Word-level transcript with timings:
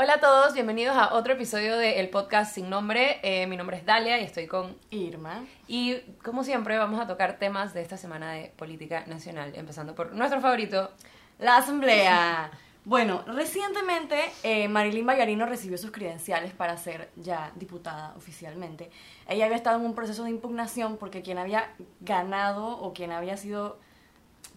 Hola 0.00 0.14
a 0.14 0.20
todos, 0.20 0.54
bienvenidos 0.54 0.96
a 0.96 1.12
otro 1.12 1.32
episodio 1.32 1.76
del 1.76 2.08
podcast 2.08 2.54
sin 2.54 2.70
nombre. 2.70 3.18
Eh, 3.24 3.48
mi 3.48 3.56
nombre 3.56 3.78
es 3.78 3.84
Dalia 3.84 4.20
y 4.20 4.22
estoy 4.22 4.46
con 4.46 4.76
Irma. 4.90 5.44
Y 5.66 5.96
como 6.22 6.44
siempre 6.44 6.78
vamos 6.78 7.00
a 7.00 7.08
tocar 7.08 7.40
temas 7.40 7.74
de 7.74 7.82
esta 7.82 7.96
semana 7.96 8.30
de 8.30 8.52
política 8.54 9.02
nacional, 9.08 9.50
empezando 9.56 9.96
por 9.96 10.12
nuestro 10.12 10.40
favorito, 10.40 10.92
la 11.40 11.56
Asamblea. 11.56 12.52
Bueno, 12.84 13.22
recientemente 13.26 14.18
eh, 14.44 14.66
Marilyn 14.68 15.04
Bayarino 15.04 15.44
recibió 15.44 15.76
sus 15.76 15.90
credenciales 15.90 16.54
para 16.54 16.78
ser 16.78 17.10
ya 17.16 17.52
diputada 17.56 18.14
oficialmente. 18.16 18.90
Ella 19.28 19.44
había 19.44 19.56
estado 19.56 19.78
en 19.78 19.84
un 19.84 19.94
proceso 19.94 20.24
de 20.24 20.30
impugnación 20.30 20.96
porque 20.96 21.20
quien 21.20 21.36
había 21.36 21.70
ganado 22.00 22.66
o 22.66 22.94
quien 22.94 23.12
había 23.12 23.36
sido 23.36 23.78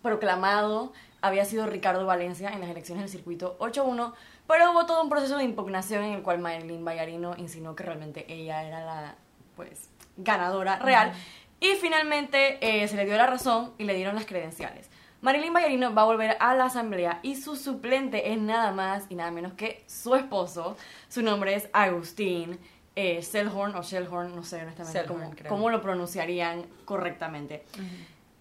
proclamado 0.02 0.94
había 1.21 1.46
sido 1.46 1.68
Ricardo 1.68 2.05
Valencia 2.05 2.50
en 2.50 2.61
las 2.61 2.69
elecciones 2.69 3.04
del 3.04 3.11
circuito 3.11 3.57
8-1, 3.60 4.14
pero 4.51 4.71
hubo 4.71 4.86
todo 4.86 5.01
un 5.01 5.10
proceso 5.10 5.37
de 5.37 5.43
impugnación 5.43 6.04
en 6.04 6.14
el 6.14 6.21
cual 6.21 6.39
Marilyn 6.39 6.83
Bayarino 6.83 7.36
insinuó 7.37 7.75
que 7.75 7.83
realmente 7.83 8.25
ella 8.28 8.64
era 8.64 8.83
la 8.83 9.15
pues 9.55 9.89
ganadora 10.18 10.78
real 10.79 11.14
y 11.59 11.75
finalmente 11.75 12.57
eh, 12.61 12.87
se 12.87 12.97
le 12.97 13.06
dio 13.06 13.15
la 13.15 13.28
razón 13.28 13.73
y 13.78 13.86
le 13.86 13.95
dieron 13.95 14.15
las 14.15 14.25
credenciales. 14.25 14.89
Marilyn 15.21 15.54
Bayarino 15.54 15.93
va 15.93 16.01
a 16.01 16.06
volver 16.06 16.36
a 16.39 16.56
la 16.56 16.65
asamblea 16.65 17.19
y 17.21 17.36
su 17.36 17.56
suplente 17.56 18.33
es 18.33 18.39
nada 18.39 18.71
más 18.71 19.06
y 19.09 19.15
nada 19.15 19.32
menos 19.32 19.54
que 19.54 19.83
su 19.87 20.15
esposo. 20.15 20.75
Su 21.07 21.21
nombre 21.21 21.56
es 21.56 21.70
Agustín 21.71 22.59
eh, 22.95 23.21
Selhorn 23.21 23.75
o 23.75 23.83
Shellhorn, 23.83 24.36
no 24.36 24.43
sé 24.43 24.61
honestamente 24.64 25.06
cómo, 25.47 25.70
lo 25.70 25.81
pronunciarían 25.81 26.65
correctamente. 26.83 27.64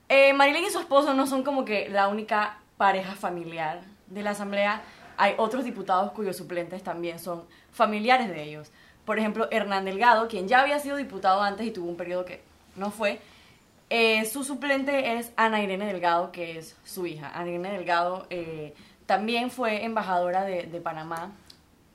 Eh, 0.09 0.33
Marilyn 0.33 0.65
y 0.65 0.71
su 0.71 0.81
esposo 0.81 1.15
no 1.15 1.27
son 1.27 1.45
como 1.45 1.65
que 1.65 1.89
la 1.89 2.09
única 2.09 2.59
pareja 2.77 3.15
familiar 3.15 3.83
de 4.09 4.23
la 4.23 4.31
asamblea. 4.31 4.83
Hay 5.21 5.35
otros 5.37 5.65
diputados 5.65 6.13
cuyos 6.13 6.35
suplentes 6.35 6.83
también 6.83 7.19
son 7.19 7.45
familiares 7.73 8.31
de 8.31 8.43
ellos. 8.43 8.71
Por 9.05 9.19
ejemplo, 9.19 9.49
Hernán 9.51 9.85
Delgado, 9.85 10.29
quien 10.29 10.49
ya 10.49 10.63
había 10.63 10.79
sido 10.79 10.97
diputado 10.97 11.43
antes 11.43 11.67
y 11.67 11.73
tuvo 11.73 11.91
un 11.91 11.97
periodo 11.99 12.25
que 12.25 12.41
no 12.75 12.91
fue, 12.91 13.21
eh, 13.91 14.25
su 14.25 14.45
suplente 14.45 15.19
es 15.19 15.31
Ana 15.37 15.63
Irene 15.63 15.85
Delgado, 15.85 16.33
que 16.33 16.57
es 16.57 16.75
su 16.85 17.07
hija. 17.07 17.31
Ana 17.35 17.51
Irene 17.51 17.71
Delgado 17.73 18.27
eh, 18.31 18.73
también 19.05 19.51
fue 19.51 19.85
embajadora 19.85 20.45
de, 20.45 20.81
Panamá 20.81 21.33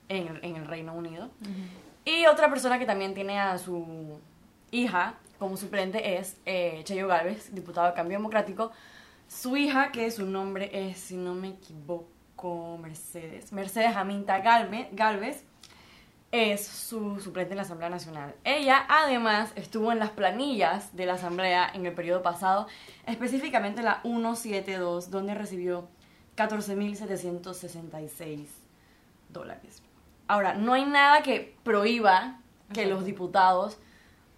en, 0.07 0.55
el 0.55 0.67
Reino 0.67 0.93
Unido. 0.93 1.31
Y 2.05 2.27
otra 2.27 2.47
persona 2.51 2.77
que 2.77 2.85
también 2.85 3.15
tiene 3.15 3.39
a 3.39 3.57
su 3.57 4.19
hija 4.69 5.15
como 5.39 5.57
suplente 5.57 6.19
es 6.19 6.37
eh, 6.45 6.81
Cheyo 6.83 7.07
Galvez, 7.07 7.55
diputado 7.55 7.87
de 7.87 7.93
Cambio 7.95 8.19
Democrático. 8.19 8.71
Su 9.27 9.57
hija, 9.57 9.91
que 9.91 10.11
su 10.11 10.27
nombre 10.27 10.69
es, 10.71 10.99
si 10.99 11.17
no 11.17 11.33
me 11.33 11.47
equivoco, 11.47 12.14
Mercedes. 12.81 13.51
Mercedes 13.51 13.95
Aminta 13.95 14.39
Galvez 14.39 15.43
es 16.31 16.65
su 16.65 17.19
suplente 17.19 17.53
en 17.53 17.57
la 17.57 17.63
Asamblea 17.63 17.89
Nacional. 17.89 18.35
Ella 18.43 18.85
además 18.89 19.51
estuvo 19.55 19.91
en 19.91 19.99
las 19.99 20.11
planillas 20.11 20.95
de 20.95 21.05
la 21.05 21.13
Asamblea 21.13 21.69
en 21.73 21.85
el 21.85 21.93
periodo 21.93 22.21
pasado, 22.21 22.67
específicamente 23.05 23.81
la 23.81 24.01
172, 24.01 25.11
donde 25.11 25.33
recibió 25.33 25.87
14.766 26.35 28.47
dólares. 29.29 29.81
Ahora, 30.27 30.55
no 30.55 30.73
hay 30.73 30.85
nada 30.85 31.21
que 31.21 31.55
prohíba 31.63 32.39
que 32.73 32.85
los 32.85 33.05
diputados 33.05 33.77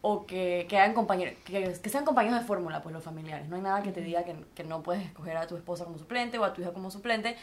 o 0.02 0.26
que, 0.26 0.68
que, 0.70 0.94
compañeros, 0.94 1.36
que, 1.46 1.90
sean 1.90 2.06
compañeros 2.06 2.40
de 2.40 2.46
fórmula, 2.46 2.82
pues 2.82 2.94
los 2.94 3.04
familiares. 3.04 3.50
No 3.50 3.56
hay 3.56 3.62
nada 3.62 3.82
que 3.82 3.92
te 3.92 4.02
diga 4.02 4.24
que, 4.24 4.36
que 4.54 4.64
no 4.64 4.84
puedes 4.84 5.04
escoger 5.04 5.38
a 5.38 5.48
tu 5.48 5.56
esposa 5.56 5.86
como 5.86 5.98
suplente 5.98 6.38
o 6.38 6.44
a 6.44 6.54
tu 6.54 6.62
hija 6.62 6.72
como 6.72 6.92
suplente. 6.92 7.36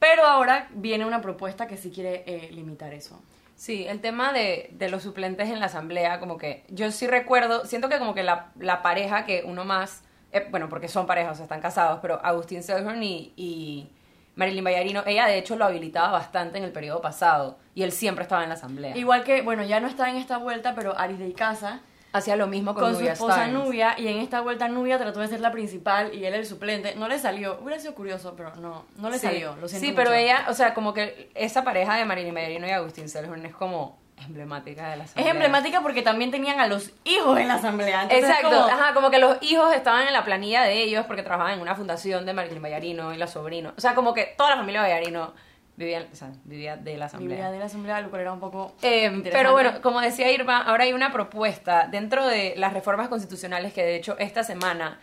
Pero 0.00 0.24
ahora 0.24 0.66
viene 0.72 1.06
una 1.06 1.20
propuesta 1.20 1.68
que 1.68 1.76
sí 1.76 1.90
quiere 1.90 2.24
eh, 2.26 2.50
limitar 2.50 2.92
eso. 2.92 3.22
Sí, 3.54 3.86
el 3.86 4.00
tema 4.00 4.32
de, 4.32 4.70
de, 4.72 4.88
los 4.88 5.02
suplentes 5.02 5.50
en 5.50 5.60
la 5.60 5.66
asamblea, 5.66 6.18
como 6.18 6.38
que 6.38 6.64
yo 6.70 6.90
sí 6.90 7.06
recuerdo, 7.06 7.66
siento 7.66 7.90
que 7.90 7.98
como 7.98 8.14
que 8.14 8.22
la, 8.22 8.50
la 8.58 8.80
pareja 8.80 9.26
que 9.26 9.42
uno 9.44 9.66
más, 9.66 10.02
eh, 10.32 10.48
bueno, 10.50 10.70
porque 10.70 10.88
son 10.88 11.06
parejas, 11.06 11.32
o 11.32 11.34
sea, 11.34 11.44
están 11.44 11.60
casados, 11.60 11.98
pero 12.00 12.18
Agustín 12.24 12.62
Selhorn 12.62 13.02
y, 13.02 13.34
y 13.36 13.90
Marilyn 14.36 14.64
Bayarino, 14.64 15.02
ella 15.04 15.26
de 15.26 15.36
hecho 15.36 15.56
lo 15.56 15.66
habilitaba 15.66 16.10
bastante 16.10 16.56
en 16.56 16.64
el 16.64 16.72
periodo 16.72 17.02
pasado 17.02 17.58
y 17.74 17.82
él 17.82 17.92
siempre 17.92 18.22
estaba 18.22 18.42
en 18.42 18.48
la 18.48 18.54
asamblea. 18.54 18.96
Igual 18.96 19.22
que, 19.22 19.42
bueno, 19.42 19.62
ya 19.62 19.80
no 19.80 19.88
está 19.88 20.08
en 20.08 20.16
esta 20.16 20.38
vuelta, 20.38 20.74
pero 20.74 20.98
Aris 20.98 21.18
de 21.18 21.28
Icaza 21.28 21.82
hacía 22.12 22.36
lo 22.36 22.46
mismo 22.46 22.74
con, 22.74 22.96
su 22.96 23.04
esposa 23.04 23.46
Nubia 23.46 23.94
y 23.98 24.08
en 24.08 24.18
esta 24.18 24.40
vuelta 24.40 24.68
Nubia 24.68 24.98
trató 24.98 25.20
de 25.20 25.28
ser 25.28 25.40
la 25.40 25.52
principal 25.52 26.14
y 26.14 26.24
él 26.24 26.34
el 26.34 26.46
suplente. 26.46 26.94
No 26.96 27.08
le 27.08 27.18
salió, 27.18 27.58
hubiera 27.62 27.80
sido 27.80 27.94
curioso, 27.94 28.34
pero 28.36 28.54
no, 28.56 28.86
no 28.96 29.10
le 29.10 29.18
salió. 29.18 29.56
Lo 29.60 29.68
siento 29.68 29.86
sí, 29.86 29.92
pero 29.94 30.12
ella, 30.12 30.46
o 30.48 30.54
sea, 30.54 30.74
como 30.74 30.92
que 30.92 31.30
esa 31.34 31.64
pareja 31.64 31.96
de 31.96 32.04
Marilyn 32.04 32.34
Mayarino 32.34 32.66
y 32.66 32.70
Agustín 32.70 33.08
Selhorn 33.08 33.44
es 33.46 33.54
como 33.54 33.98
emblemática 34.26 34.90
de 34.90 34.96
la 34.96 35.04
asamblea. 35.04 35.26
Es 35.26 35.32
emblemática 35.32 35.80
porque 35.80 36.02
también 36.02 36.30
tenían 36.30 36.60
a 36.60 36.66
los 36.66 36.92
hijos 37.04 37.38
en 37.38 37.48
la 37.48 37.54
asamblea. 37.54 38.06
Exacto, 38.10 38.50
como... 38.50 38.62
ajá, 38.62 38.94
como 38.94 39.10
que 39.10 39.18
los 39.18 39.38
hijos 39.42 39.74
estaban 39.74 40.06
en 40.06 40.12
la 40.12 40.24
planilla 40.24 40.62
de 40.62 40.82
ellos 40.82 41.06
porque 41.06 41.22
trabajaban 41.22 41.54
en 41.54 41.60
una 41.60 41.74
fundación 41.74 42.26
de 42.26 42.32
Marilyn 42.32 42.60
Mayarino 42.60 43.14
y 43.14 43.18
los 43.18 43.30
sobrinos. 43.30 43.72
O 43.76 43.80
sea, 43.80 43.94
como 43.94 44.12
que 44.12 44.34
toda 44.36 44.50
la 44.50 44.56
familia 44.56 44.82
Bayarino 44.82 45.32
vivía, 45.80 46.06
o 46.12 46.14
sea, 46.14 46.30
vivía 46.44 46.76
de 46.76 46.96
la 46.98 47.06
asamblea. 47.06 47.36
Vivía 47.36 47.50
de 47.50 47.58
la 47.58 47.64
asamblea, 47.64 48.00
lo 48.02 48.10
cual 48.10 48.22
era 48.22 48.32
un 48.32 48.40
poco 48.40 48.74
eh, 48.82 49.22
Pero 49.32 49.52
bueno, 49.52 49.80
como 49.80 50.00
decía 50.00 50.30
Irma, 50.30 50.62
ahora 50.62 50.84
hay 50.84 50.92
una 50.92 51.10
propuesta 51.10 51.88
dentro 51.90 52.26
de 52.26 52.54
las 52.56 52.74
reformas 52.74 53.08
constitucionales 53.08 53.72
que 53.72 53.82
de 53.82 53.96
hecho 53.96 54.16
esta 54.18 54.44
semana 54.44 55.00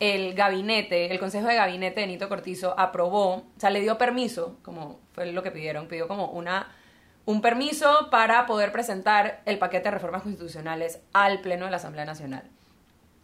el 0.00 0.34
gabinete, 0.34 1.10
el 1.10 1.18
Consejo 1.18 1.48
de 1.48 1.56
Gabinete 1.56 2.02
de 2.02 2.06
Nito 2.06 2.28
Cortizo 2.28 2.78
aprobó, 2.78 3.34
o 3.36 3.44
sea, 3.56 3.70
le 3.70 3.80
dio 3.80 3.96
permiso, 3.98 4.58
como 4.62 5.00
fue 5.12 5.32
lo 5.32 5.42
que 5.42 5.50
pidieron, 5.50 5.88
pidió 5.88 6.06
como 6.06 6.26
una 6.26 6.68
un 7.24 7.42
permiso 7.42 8.08
para 8.10 8.46
poder 8.46 8.72
presentar 8.72 9.42
el 9.44 9.58
paquete 9.58 9.84
de 9.84 9.90
reformas 9.90 10.22
constitucionales 10.22 11.00
al 11.12 11.40
Pleno 11.40 11.66
de 11.66 11.70
la 11.70 11.76
Asamblea 11.76 12.06
Nacional. 12.06 12.44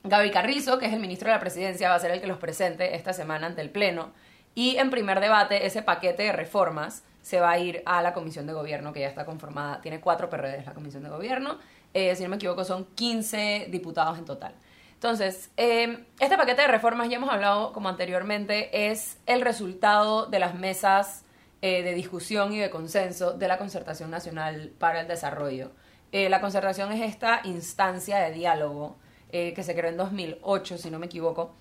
Gaby 0.03 0.31
Carrizo, 0.31 0.79
que 0.79 0.87
es 0.87 0.93
el 0.93 1.01
ministro 1.01 1.29
de 1.29 1.35
la 1.35 1.41
Presidencia, 1.41 1.89
va 1.89 1.95
a 1.95 2.01
ser 2.01 2.11
el 2.11 2.21
que 2.21 2.27
los 2.27 2.37
presente 2.37 2.97
esta 2.97 3.15
semana 3.15 3.47
ante 3.47 3.63
el 3.63 3.71
Pleno. 3.71 4.13
Y 4.55 4.77
en 4.77 4.91
primer 4.91 5.21
debate, 5.21 5.67
ese 5.67 5.83
paquete 5.83 6.25
de 6.25 6.33
reformas 6.33 7.03
se 7.23 7.41
va 7.41 7.51
a 7.51 7.59
ir 7.59 7.83
a 7.87 8.03
la 8.03 8.13
Comisión 8.13 8.47
de 8.47 8.53
Gobierno, 8.53 8.93
que 8.93 9.01
ya 9.01 9.09
está 9.09 9.25
conformada. 9.25 9.81
Tiene 9.81 10.01
cuatro 10.01 10.29
PRDs 10.29 10.67
la 10.67 10.75
Comisión 10.75 11.03
de 11.03 11.09
Gobierno. 11.09 11.59
Eh, 11.95 12.15
si 12.17 12.23
no 12.23 12.29
me 12.29 12.37
equivoco, 12.37 12.65
son 12.65 12.85
15 12.95 13.69
diputados 13.71 14.19
en 14.19 14.27
total. 14.27 14.55
Entonces, 14.93 15.51
eh, 15.57 16.05
este 16.21 16.37
paquete 16.37 16.63
de 16.63 16.69
reformas, 16.69 17.09
ya 17.09 17.17
hemos 17.17 17.31
hablado 17.31 17.73
como 17.73 17.89
anteriormente, 17.89 18.91
es 18.91 19.19
el 19.27 19.41
resultado 19.41 20.27
de 20.27 20.39
las 20.39 20.55
mesas 20.55 21.25
eh, 21.63 21.83
de 21.83 21.95
discusión 21.95 22.53
y 22.53 22.59
de 22.59 22.69
consenso 22.69 23.33
de 23.33 23.49
la 23.49 23.57
Concertación 23.57 24.11
Nacional 24.11 24.73
para 24.79 25.01
el 25.01 25.09
Desarrollo. 25.09 25.73
la 26.13 26.41
concertación 26.41 26.93
es 26.93 27.03
esta 27.03 27.41
instancia 27.43 28.19
de 28.19 28.31
diálogo 28.31 28.99
que 29.33 29.63
se 29.65 29.75
creó 29.75 29.91
en 29.91 29.97
2008, 29.97 30.79
si 30.79 30.89
no 30.89 31.01
me 31.01 31.07
equivoco, 31.07 31.57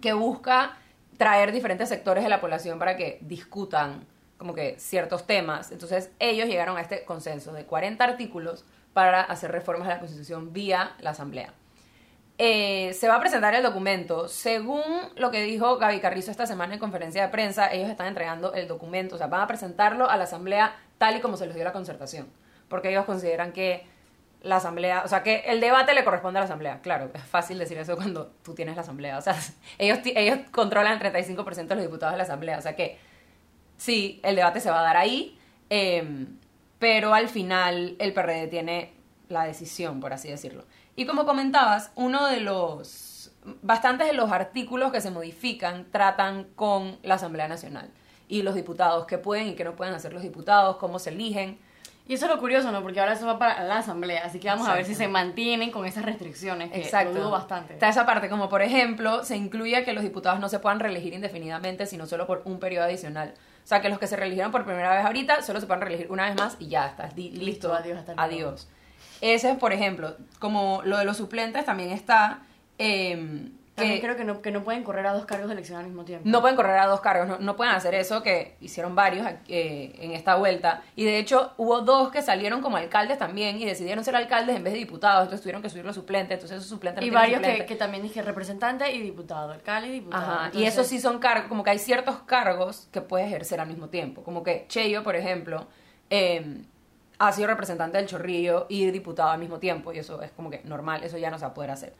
que 0.00 0.12
busca 0.12 0.76
traer 1.16 1.52
diferentes 1.52 1.88
sectores 1.88 2.24
de 2.24 2.30
la 2.30 2.40
población 2.40 2.78
para 2.78 2.96
que 2.96 3.18
discutan 3.22 4.06
como 4.38 4.54
que 4.54 4.78
ciertos 4.78 5.26
temas. 5.26 5.72
Entonces 5.72 6.10
ellos 6.18 6.48
llegaron 6.48 6.76
a 6.76 6.80
este 6.80 7.04
consenso 7.04 7.52
de 7.52 7.64
40 7.64 8.04
artículos 8.04 8.64
para 8.92 9.22
hacer 9.22 9.52
reformas 9.52 9.88
a 9.88 9.94
la 9.94 9.98
Constitución 9.98 10.52
vía 10.52 10.94
la 11.00 11.10
Asamblea. 11.10 11.52
Eh, 12.38 12.92
se 12.92 13.08
va 13.08 13.16
a 13.16 13.20
presentar 13.20 13.54
el 13.54 13.62
documento. 13.62 14.28
Según 14.28 14.82
lo 15.16 15.30
que 15.30 15.42
dijo 15.42 15.78
Gaby 15.78 16.00
Carrizo 16.00 16.30
esta 16.30 16.46
semana 16.46 16.74
en 16.74 16.80
conferencia 16.80 17.22
de 17.22 17.28
prensa, 17.28 17.72
ellos 17.72 17.88
están 17.88 18.08
entregando 18.08 18.52
el 18.52 18.68
documento, 18.68 19.14
o 19.14 19.18
sea, 19.18 19.26
van 19.26 19.40
a 19.40 19.46
presentarlo 19.46 20.08
a 20.10 20.16
la 20.16 20.24
Asamblea 20.24 20.76
tal 20.98 21.16
y 21.16 21.20
como 21.20 21.36
se 21.36 21.46
les 21.46 21.54
dio 21.54 21.64
la 21.64 21.72
concertación, 21.72 22.26
porque 22.68 22.90
ellos 22.90 23.06
consideran 23.06 23.52
que 23.52 23.86
la 24.46 24.56
asamblea, 24.56 25.02
o 25.04 25.08
sea, 25.08 25.22
que 25.22 25.42
el 25.46 25.60
debate 25.60 25.92
le 25.92 26.04
corresponde 26.04 26.38
a 26.38 26.42
la 26.42 26.46
asamblea. 26.46 26.80
Claro, 26.80 27.10
es 27.12 27.22
fácil 27.22 27.58
decir 27.58 27.76
eso 27.78 27.96
cuando 27.96 28.28
tú 28.42 28.54
tienes 28.54 28.76
la 28.76 28.82
asamblea. 28.82 29.18
O 29.18 29.20
sea, 29.20 29.36
ellos, 29.78 29.98
ellos 30.04 30.38
controlan 30.52 31.00
el 31.00 31.12
35% 31.14 31.66
de 31.66 31.74
los 31.74 31.84
diputados 31.84 32.12
de 32.14 32.18
la 32.18 32.24
asamblea. 32.24 32.58
O 32.58 32.62
sea 32.62 32.76
que 32.76 32.98
sí, 33.76 34.20
el 34.22 34.36
debate 34.36 34.60
se 34.60 34.70
va 34.70 34.80
a 34.80 34.82
dar 34.82 34.96
ahí, 34.96 35.38
em, 35.68 36.38
pero 36.78 37.14
al 37.14 37.28
final 37.28 37.96
el 37.98 38.12
PRD 38.12 38.46
tiene 38.48 38.92
la 39.28 39.44
decisión, 39.44 40.00
por 40.00 40.12
así 40.12 40.28
decirlo. 40.28 40.64
Y 40.94 41.06
como 41.06 41.26
comentabas, 41.26 41.90
uno 41.94 42.26
de 42.26 42.40
los, 42.40 43.32
bastantes 43.62 44.06
de 44.06 44.12
los 44.12 44.30
artículos 44.32 44.92
que 44.92 45.00
se 45.00 45.10
modifican 45.10 45.86
tratan 45.90 46.44
con 46.54 46.98
la 47.02 47.14
Asamblea 47.14 47.48
Nacional 47.48 47.90
y 48.28 48.42
los 48.42 48.54
diputados, 48.54 49.06
qué 49.06 49.18
pueden 49.18 49.48
y 49.48 49.54
qué 49.54 49.64
no 49.64 49.76
pueden 49.76 49.94
hacer 49.94 50.12
los 50.12 50.22
diputados, 50.22 50.76
cómo 50.76 50.98
se 50.98 51.10
eligen. 51.10 51.58
Y 52.08 52.14
eso 52.14 52.26
es 52.26 52.30
lo 52.30 52.38
curioso, 52.38 52.70
¿no? 52.70 52.82
Porque 52.82 53.00
ahora 53.00 53.14
eso 53.14 53.26
va 53.26 53.38
para 53.38 53.64
la 53.64 53.78
asamblea, 53.78 54.24
así 54.24 54.38
que 54.38 54.48
vamos 54.48 54.68
a 54.68 54.74
ver 54.74 54.84
si 54.84 54.94
se 54.94 55.08
mantienen 55.08 55.72
con 55.72 55.86
esas 55.86 56.04
restricciones, 56.04 56.70
que 56.70 56.78
Exacto. 56.78 57.12
lo 57.12 57.20
dudo 57.20 57.30
bastante. 57.32 57.74
Está 57.74 57.88
esa 57.88 58.06
parte, 58.06 58.28
como 58.28 58.48
por 58.48 58.62
ejemplo, 58.62 59.24
se 59.24 59.36
incluye 59.36 59.84
que 59.84 59.92
los 59.92 60.04
diputados 60.04 60.38
no 60.38 60.48
se 60.48 60.60
puedan 60.60 60.78
reelegir 60.78 61.14
indefinidamente, 61.14 61.84
sino 61.86 62.06
solo 62.06 62.26
por 62.26 62.42
un 62.44 62.60
periodo 62.60 62.84
adicional. 62.84 63.34
O 63.64 63.66
sea, 63.66 63.80
que 63.80 63.88
los 63.88 63.98
que 63.98 64.06
se 64.06 64.14
reeligieron 64.14 64.52
por 64.52 64.64
primera 64.64 64.94
vez 64.94 65.04
ahorita 65.04 65.42
solo 65.42 65.60
se 65.60 65.66
puedan 65.66 65.80
reelegir 65.80 66.06
una 66.10 66.26
vez 66.26 66.36
más 66.36 66.56
y 66.60 66.68
ya, 66.68 66.86
está 66.86 67.08
listo. 67.16 67.74
adiós. 67.74 67.98
Hasta 67.98 68.14
adiós. 68.16 68.68
Ese 69.20 69.50
es, 69.50 69.58
por 69.58 69.72
ejemplo, 69.72 70.16
como 70.38 70.82
lo 70.84 70.98
de 70.98 71.04
los 71.04 71.16
suplentes 71.16 71.64
también 71.64 71.90
está... 71.90 72.40
Em, 72.78 73.50
También 73.76 74.00
creo 74.00 74.16
que 74.16 74.24
no, 74.24 74.40
que 74.40 74.50
no 74.50 74.64
pueden 74.64 74.82
correr 74.82 75.06
a 75.06 75.12
dos 75.12 75.26
cargos 75.26 75.48
de 75.48 75.52
elección 75.52 75.78
al 75.78 75.84
mismo 75.84 76.04
tiempo. 76.04 76.26
No 76.26 76.40
pueden 76.40 76.56
correr 76.56 76.78
a 76.78 76.86
dos 76.86 77.02
cargos, 77.02 77.28
no, 77.28 77.38
no 77.38 77.56
pueden 77.56 77.74
hacer 77.74 77.94
eso 77.94 78.22
que 78.22 78.56
hicieron 78.60 78.94
varios 78.94 79.28
eh, 79.48 79.94
en 80.00 80.12
esta 80.12 80.36
vuelta. 80.36 80.82
Y 80.96 81.04
de 81.04 81.18
hecho 81.18 81.52
hubo 81.58 81.82
dos 81.82 82.10
que 82.10 82.22
salieron 82.22 82.62
como 82.62 82.78
alcaldes 82.78 83.18
también 83.18 83.60
y 83.60 83.66
decidieron 83.66 84.02
ser 84.02 84.16
alcaldes 84.16 84.56
en 84.56 84.64
vez 84.64 84.72
de 84.72 84.78
diputados, 84.78 85.24
entonces 85.24 85.42
tuvieron 85.42 85.60
que 85.60 85.68
subir 85.68 85.84
los 85.84 85.94
suplentes, 85.94 86.36
entonces 86.36 86.56
esos 86.56 86.70
suplentes 86.70 87.02
no 87.02 87.06
Y 87.06 87.10
varios 87.10 87.40
que, 87.40 87.46
suplente. 87.46 87.66
que 87.66 87.76
también 87.76 88.02
dije 88.02 88.22
representante 88.22 88.90
y 88.90 89.02
diputado, 89.02 89.52
alcalde 89.52 89.88
y 89.88 89.92
diputado. 89.92 90.24
Ajá, 90.24 90.50
y 90.54 90.64
esos 90.64 90.86
sí 90.86 90.98
son 90.98 91.18
cargos, 91.18 91.48
como 91.48 91.62
que 91.62 91.70
hay 91.70 91.78
ciertos 91.78 92.20
cargos 92.20 92.88
que 92.90 93.02
puedes 93.02 93.26
ejercer 93.26 93.60
al 93.60 93.68
mismo 93.68 93.90
tiempo. 93.90 94.24
Como 94.24 94.42
que 94.42 94.64
Cheyo, 94.68 95.02
por 95.02 95.16
ejemplo, 95.16 95.66
eh, 96.08 96.62
ha 97.18 97.32
sido 97.32 97.48
representante 97.48 97.98
del 97.98 98.06
Chorrillo 98.06 98.66
y 98.70 98.90
diputado 98.90 99.30
al 99.30 99.38
mismo 99.38 99.58
tiempo, 99.58 99.92
y 99.92 99.98
eso 99.98 100.22
es 100.22 100.30
como 100.30 100.50
que 100.50 100.62
normal, 100.64 101.04
eso 101.04 101.18
ya 101.18 101.30
no 101.30 101.38
se 101.38 101.44
va 101.44 101.50
a 101.50 101.54
poder 101.54 101.70
hacer. 101.70 101.92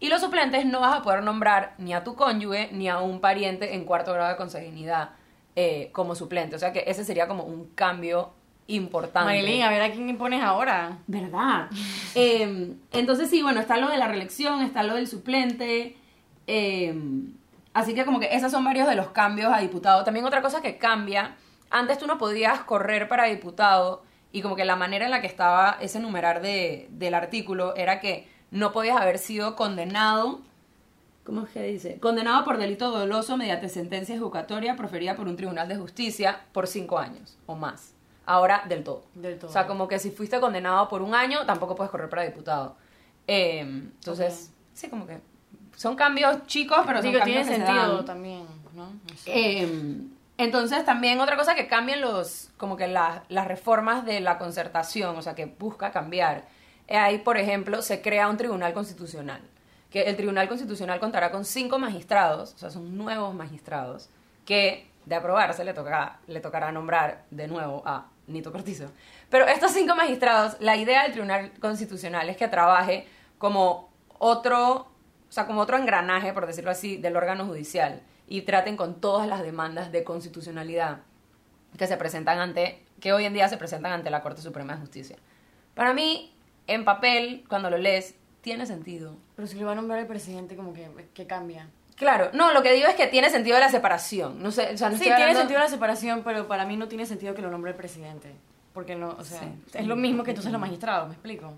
Y 0.00 0.08
los 0.08 0.20
suplentes 0.20 0.66
no 0.66 0.80
vas 0.80 0.96
a 0.96 1.02
poder 1.02 1.22
nombrar 1.22 1.74
ni 1.78 1.94
a 1.94 2.04
tu 2.04 2.14
cónyuge 2.14 2.70
ni 2.72 2.88
a 2.88 2.98
un 2.98 3.20
pariente 3.20 3.74
en 3.74 3.84
cuarto 3.84 4.12
grado 4.12 4.30
de 4.30 4.36
consanguinidad 4.36 5.10
eh, 5.56 5.90
como 5.92 6.14
suplente. 6.14 6.56
O 6.56 6.58
sea 6.58 6.72
que 6.72 6.84
ese 6.86 7.04
sería 7.04 7.28
como 7.28 7.44
un 7.44 7.66
cambio 7.74 8.32
importante. 8.66 9.26
Maylin, 9.26 9.62
a 9.62 9.70
ver 9.70 9.82
a 9.82 9.92
quién 9.92 10.08
impones 10.08 10.42
ahora. 10.42 10.98
¿Verdad? 11.06 11.68
Eh, 12.16 12.76
entonces 12.92 13.28
sí, 13.28 13.42
bueno, 13.42 13.58
está 13.60 13.76
lo 13.76 13.88
de 13.88 13.96
la 13.98 14.06
reelección, 14.06 14.62
está 14.62 14.84
lo 14.84 14.94
del 14.94 15.08
suplente. 15.08 15.96
eh, 16.46 16.94
así 17.72 17.92
que 17.92 18.04
como 18.04 18.20
que 18.20 18.34
esos 18.36 18.52
son 18.52 18.64
varios 18.64 18.88
de 18.88 18.94
los 18.94 19.08
cambios 19.08 19.52
a 19.52 19.58
diputado. 19.58 20.04
También 20.04 20.24
otra 20.24 20.42
cosa 20.42 20.62
que 20.62 20.78
cambia, 20.78 21.34
antes 21.70 21.98
tú 21.98 22.06
no 22.06 22.18
podías 22.18 22.60
correr 22.60 23.08
para 23.08 23.24
diputado 23.24 24.04
y 24.30 24.42
como 24.42 24.56
que 24.56 24.64
la 24.64 24.76
manera 24.76 25.04
en 25.04 25.10
la 25.10 25.20
que 25.20 25.26
estaba 25.26 25.76
ese 25.80 25.98
numerar 26.00 26.40
de, 26.40 26.86
del 26.90 27.14
artículo 27.14 27.74
era 27.76 28.00
que 28.00 28.28
no 28.50 28.72
podías 28.72 29.00
haber 29.00 29.18
sido 29.18 29.56
condenado. 29.56 30.40
¿Cómo 31.24 31.42
es 31.44 31.50
que 31.50 31.62
dice? 31.62 31.98
Condenado 32.00 32.44
por 32.44 32.58
delito 32.58 32.90
doloso 32.90 33.36
mediante 33.36 33.68
sentencia 33.68 34.14
ejecutatoria 34.14 34.76
proferida 34.76 35.16
por 35.16 35.26
un 35.26 35.36
tribunal 35.36 35.68
de 35.68 35.76
justicia 35.76 36.40
por 36.52 36.66
cinco 36.66 36.98
años 36.98 37.38
o 37.46 37.54
más. 37.54 37.92
Ahora 38.26 38.64
del 38.68 38.84
todo. 38.84 39.04
Del 39.14 39.38
todo. 39.38 39.50
O 39.50 39.52
sea, 39.52 39.66
como 39.66 39.88
que 39.88 39.98
si 39.98 40.10
fuiste 40.10 40.38
condenado 40.40 40.88
por 40.88 41.02
un 41.02 41.14
año, 41.14 41.44
tampoco 41.46 41.74
puedes 41.74 41.90
correr 41.90 42.08
para 42.10 42.22
diputado. 42.24 42.76
Eh, 43.26 43.60
entonces, 43.60 44.50
sí, 44.74 44.88
como 44.88 45.06
que 45.06 45.18
son 45.76 45.96
cambios 45.96 46.46
chicos, 46.46 46.78
pero 46.86 46.98
son 47.02 47.10
Digo, 47.10 47.24
tiene 47.24 47.40
cambios 47.40 47.48
que 47.48 47.54
se 47.62 47.66
sentido 47.66 47.96
dan. 47.96 48.04
también. 48.04 48.46
Eh, 49.26 49.96
entonces 50.36 50.84
también 50.84 51.20
otra 51.20 51.36
cosa 51.36 51.54
que 51.54 51.66
cambian 51.68 52.00
los, 52.00 52.50
como 52.56 52.76
que 52.76 52.86
las- 52.88 53.20
las 53.28 53.46
reformas 53.46 54.04
de 54.04 54.20
la 54.20 54.38
concertación, 54.38 55.16
o 55.16 55.22
sea, 55.22 55.34
que 55.34 55.46
busca 55.46 55.90
cambiar. 55.92 56.44
Ahí, 56.88 57.18
por 57.18 57.36
ejemplo, 57.38 57.82
se 57.82 58.00
crea 58.02 58.28
un 58.28 58.36
tribunal 58.36 58.74
constitucional, 58.74 59.40
que 59.90 60.02
el 60.02 60.16
tribunal 60.16 60.48
constitucional 60.48 61.00
contará 61.00 61.30
con 61.30 61.44
cinco 61.44 61.78
magistrados, 61.78 62.54
o 62.54 62.58
sea, 62.58 62.70
son 62.70 62.96
nuevos 62.96 63.34
magistrados, 63.34 64.08
que 64.44 64.86
de 65.06 65.14
aprobarse 65.14 65.64
le, 65.64 65.74
toca, 65.74 66.18
le 66.26 66.40
tocará 66.40 66.72
nombrar 66.72 67.24
de 67.30 67.48
nuevo 67.48 67.82
a 67.86 68.08
Nito 68.26 68.52
Cortizo. 68.52 68.90
Pero 69.30 69.46
estos 69.46 69.72
cinco 69.72 69.94
magistrados, 69.94 70.56
la 70.60 70.76
idea 70.76 71.02
del 71.02 71.12
tribunal 71.12 71.52
constitucional 71.60 72.28
es 72.28 72.36
que 72.36 72.48
trabaje 72.48 73.06
como 73.38 73.90
otro, 74.18 74.72
o 75.28 75.32
sea, 75.32 75.46
como 75.46 75.60
otro 75.60 75.76
engranaje, 75.76 76.32
por 76.32 76.46
decirlo 76.46 76.70
así, 76.70 76.96
del 76.96 77.16
órgano 77.16 77.46
judicial 77.46 78.00
y 78.26 78.42
traten 78.42 78.76
con 78.76 79.00
todas 79.00 79.28
las 79.28 79.42
demandas 79.42 79.92
de 79.92 80.04
constitucionalidad 80.04 81.00
que 81.76 81.86
se 81.86 81.96
presentan 81.96 82.38
ante, 82.38 82.82
que 83.00 83.12
hoy 83.12 83.24
en 83.24 83.34
día 83.34 83.48
se 83.48 83.56
presentan 83.56 83.92
ante 83.92 84.10
la 84.10 84.22
Corte 84.22 84.40
Suprema 84.40 84.74
de 84.74 84.80
Justicia. 84.80 85.16
Para 85.74 85.92
mí, 85.92 86.33
en 86.66 86.84
papel, 86.84 87.44
cuando 87.48 87.70
lo 87.70 87.78
lees, 87.78 88.14
tiene 88.40 88.66
sentido. 88.66 89.16
Pero 89.36 89.48
si 89.48 89.56
le 89.56 89.64
va 89.64 89.72
a 89.72 89.74
nombrar 89.74 89.98
el 90.00 90.06
presidente, 90.06 90.56
como 90.56 90.72
que, 90.72 90.88
que 91.14 91.26
cambia. 91.26 91.68
Claro, 91.96 92.30
no, 92.32 92.52
lo 92.52 92.62
que 92.62 92.72
digo 92.72 92.88
es 92.88 92.94
que 92.96 93.06
tiene 93.06 93.30
sentido 93.30 93.58
la 93.60 93.68
separación. 93.70 94.42
No 94.42 94.50
sé, 94.50 94.70
o 94.74 94.76
sea, 94.76 94.88
no 94.90 94.96
Sí, 94.96 95.02
tiene 95.04 95.16
hablando- 95.16 95.40
sentido 95.40 95.60
la 95.60 95.68
separación, 95.68 96.22
pero 96.24 96.48
para 96.48 96.64
mí 96.66 96.76
no 96.76 96.88
tiene 96.88 97.06
sentido 97.06 97.34
que 97.34 97.42
lo 97.42 97.50
nombre 97.50 97.70
el 97.70 97.76
presidente. 97.76 98.32
Porque 98.72 98.96
no, 98.96 99.10
o 99.18 99.22
sea, 99.24 99.38
Sí. 99.40 99.46
es 99.74 99.86
lo 99.86 99.94
mismo 99.94 100.24
que 100.24 100.32
entonces 100.32 100.50
los 100.50 100.60
magistrados, 100.60 101.06
¿me 101.08 101.14
explico? 101.14 101.52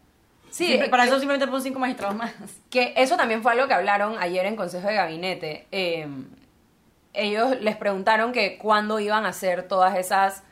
Sí, 0.50 0.79
para 0.91 1.05
eso 1.06 1.19
simplemente 1.19 1.47
pongo 1.47 1.61
cinco 1.61 1.79
magistrados 1.79 2.14
más. 2.17 2.32
Que 2.70 2.93
eso 2.97 3.17
también 3.17 3.43
fue 3.43 3.52
algo 3.52 3.67
que 3.67 3.75
hablaron 3.75 4.17
ayer 4.19 4.44
en 4.47 4.55
Consejo 4.56 4.87
de 4.88 4.94
Gabinete. 4.94 5.67
Eh, 5.73 6.06
ellos 7.14 7.59
les 7.61 7.76
preguntaron 7.76 8.32
que 8.32 8.59
cuándo 8.59 9.00
iban 9.00 9.25
a 9.25 9.31
hacer 9.31 9.67
todas 9.67 9.97
esas 9.97 10.43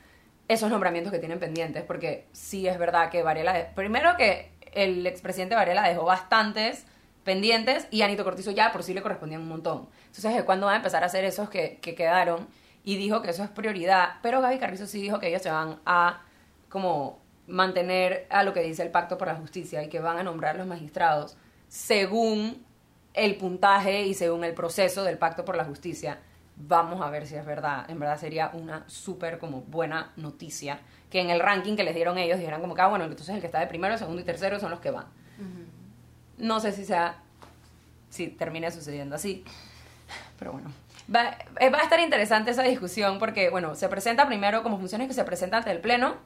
esos 0.48 0.70
nombramientos 0.70 1.12
que 1.12 1.18
tienen 1.18 1.38
pendientes, 1.38 1.82
porque 1.84 2.26
sí 2.32 2.66
es 2.66 2.78
verdad 2.78 3.10
que 3.10 3.22
Varela, 3.22 3.70
primero 3.74 4.16
que 4.16 4.52
el 4.72 5.06
expresidente 5.06 5.54
Varela 5.54 5.88
dejó 5.88 6.04
bastantes 6.04 6.86
pendientes 7.24 7.86
y 7.90 8.02
Anito 8.02 8.24
Cortizo 8.24 8.50
ya 8.50 8.72
por 8.72 8.82
sí 8.82 8.92
le 8.92 9.02
correspondían 9.02 9.40
un 9.40 9.48
montón. 9.48 9.88
Entonces, 10.06 10.34
¿de 10.34 10.44
¿cuándo 10.44 10.66
van 10.66 10.74
a 10.74 10.76
empezar 10.78 11.02
a 11.02 11.06
hacer 11.06 11.24
esos 11.24 11.48
que, 11.48 11.78
que 11.80 11.94
quedaron? 11.94 12.46
Y 12.84 12.96
dijo 12.96 13.22
que 13.22 13.30
eso 13.30 13.42
es 13.42 13.50
prioridad, 13.50 14.16
pero 14.22 14.42
Gaby 14.42 14.58
Carrizo 14.58 14.86
sí 14.86 15.00
dijo 15.00 15.18
que 15.18 15.28
ellos 15.28 15.42
se 15.42 15.50
van 15.50 15.80
a 15.86 16.22
como 16.68 17.18
mantener 17.46 18.26
a 18.30 18.42
lo 18.42 18.52
que 18.52 18.60
dice 18.60 18.82
el 18.82 18.90
Pacto 18.90 19.16
por 19.16 19.28
la 19.28 19.36
Justicia 19.36 19.82
y 19.82 19.88
que 19.88 20.00
van 20.00 20.18
a 20.18 20.22
nombrar 20.22 20.56
los 20.56 20.66
magistrados 20.66 21.36
según 21.68 22.64
el 23.14 23.36
puntaje 23.36 24.02
y 24.02 24.14
según 24.14 24.44
el 24.44 24.54
proceso 24.54 25.04
del 25.04 25.18
Pacto 25.18 25.44
por 25.44 25.56
la 25.56 25.64
Justicia. 25.64 26.18
Vamos 26.56 27.00
a 27.00 27.10
ver 27.10 27.26
si 27.26 27.34
es 27.34 27.44
verdad. 27.44 27.90
En 27.90 27.98
verdad 27.98 28.18
sería 28.18 28.50
una 28.52 28.84
súper 28.88 29.38
como 29.38 29.62
buena 29.62 30.12
noticia 30.16 30.78
que 31.10 31.20
en 31.20 31.30
el 31.30 31.40
ranking 31.40 31.76
que 31.76 31.84
les 31.84 31.94
dieron 31.94 32.18
ellos 32.18 32.38
dijeran 32.38 32.60
como 32.60 32.74
que, 32.74 32.82
ah, 32.82 32.88
bueno, 32.88 33.04
entonces 33.04 33.34
el 33.34 33.40
que 33.40 33.46
está 33.46 33.60
de 33.60 33.66
primero, 33.66 33.96
segundo 33.98 34.20
y 34.20 34.24
tercero 34.24 34.58
son 34.60 34.70
los 34.70 34.80
que 34.80 34.90
van. 34.90 35.06
No 36.38 36.60
sé 36.60 36.72
si 36.72 36.84
sea, 36.84 37.18
si 38.10 38.28
termine 38.28 38.70
sucediendo 38.70 39.16
así, 39.16 39.44
pero 40.38 40.52
bueno. 40.52 40.70
Va, 41.14 41.36
eh, 41.60 41.70
va 41.70 41.80
a 41.80 41.82
estar 41.82 42.00
interesante 42.00 42.50
esa 42.50 42.62
discusión 42.62 43.18
porque, 43.18 43.50
bueno, 43.50 43.74
se 43.74 43.88
presenta 43.88 44.26
primero 44.26 44.62
como 44.62 44.78
funciones 44.78 45.06
que 45.06 45.14
se 45.14 45.24
presentan 45.24 45.58
ante 45.58 45.70
el 45.70 45.80
Pleno. 45.80 46.16